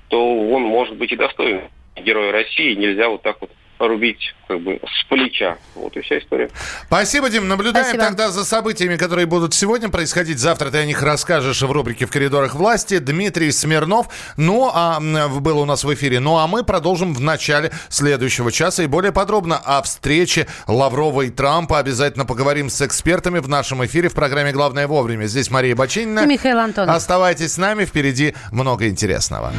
то 0.10 0.50
он 0.50 0.64
может 0.64 0.96
быть 0.96 1.12
и 1.12 1.16
достоин 1.16 1.62
героя 1.96 2.32
России. 2.32 2.76
Нельзя 2.76 3.10
вот 3.10 3.22
так 3.22 3.40
вот 3.42 3.52
рубить 3.80 4.34
как 4.48 4.62
бы 4.62 4.80
с 4.86 5.04
плеча. 5.10 5.58
Вот 5.76 5.96
и 5.98 6.02
вся 6.02 6.20
история. 6.20 6.50
Спасибо, 6.88 7.30
Дим. 7.30 7.48
Наблюдаем 7.48 7.86
Спасибо. 7.86 8.06
тогда 8.06 8.32
за 8.32 8.46
событиями, 8.46 8.96
которые 8.96 9.26
будут 9.26 9.54
сегодня 9.54 9.90
происходить. 9.90 10.40
Завтра 10.40 10.72
ты 10.72 10.78
о 10.78 10.86
них 10.86 11.02
расскажешь 11.02 11.62
в 11.62 11.72
рубрике 11.72 12.06
«В 12.06 12.12
коридорах 12.12 12.56
власти». 12.56 13.00
Дмитрий 13.00 13.52
Смирнов. 13.52 14.08
Ну, 14.38 14.72
а 14.74 15.00
был 15.00 15.60
у 15.60 15.66
нас 15.66 15.84
в 15.84 15.94
эфире. 15.94 16.20
Ну, 16.20 16.38
а 16.38 16.48
мы 16.48 16.64
продолжим 16.64 17.14
в 17.14 17.22
начале 17.22 17.72
следующего 17.90 18.52
часа. 18.52 18.84
И 18.84 18.88
более 18.88 19.12
подробно 19.12 19.58
о 19.58 19.82
встрече 19.82 20.48
Лаврова 20.68 21.24
и 21.24 21.30
Трампа. 21.30 21.80
Обязательно 21.80 22.26
поговорим 22.26 22.70
с 22.70 22.82
экспертами 22.82 23.40
в 23.40 23.50
нашем 23.50 23.86
эфире 23.86 24.10
в 24.10 24.14
программе 24.14 24.52
«Главное 24.52 24.88
вовремя». 24.88 25.26
Здесь 25.26 25.52
Мария 25.52 25.76
Бачинина. 25.76 26.22
И 26.22 26.26
Михаил 26.26 26.60
Антонов. 26.60 26.96
Оставайтесь 26.96 27.54
с 27.54 27.58
нами. 27.58 27.86
Впереди 27.86 28.34
много 28.52 28.88
интересного. 28.88 29.54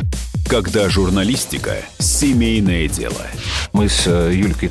Когда 0.48 0.88
журналистика– 0.88 1.76
семейное 1.98 2.88
дело. 2.88 3.20
Мы 3.74 3.88
с 3.90 4.06
э, 4.06 4.32
Юлькой 4.32 4.70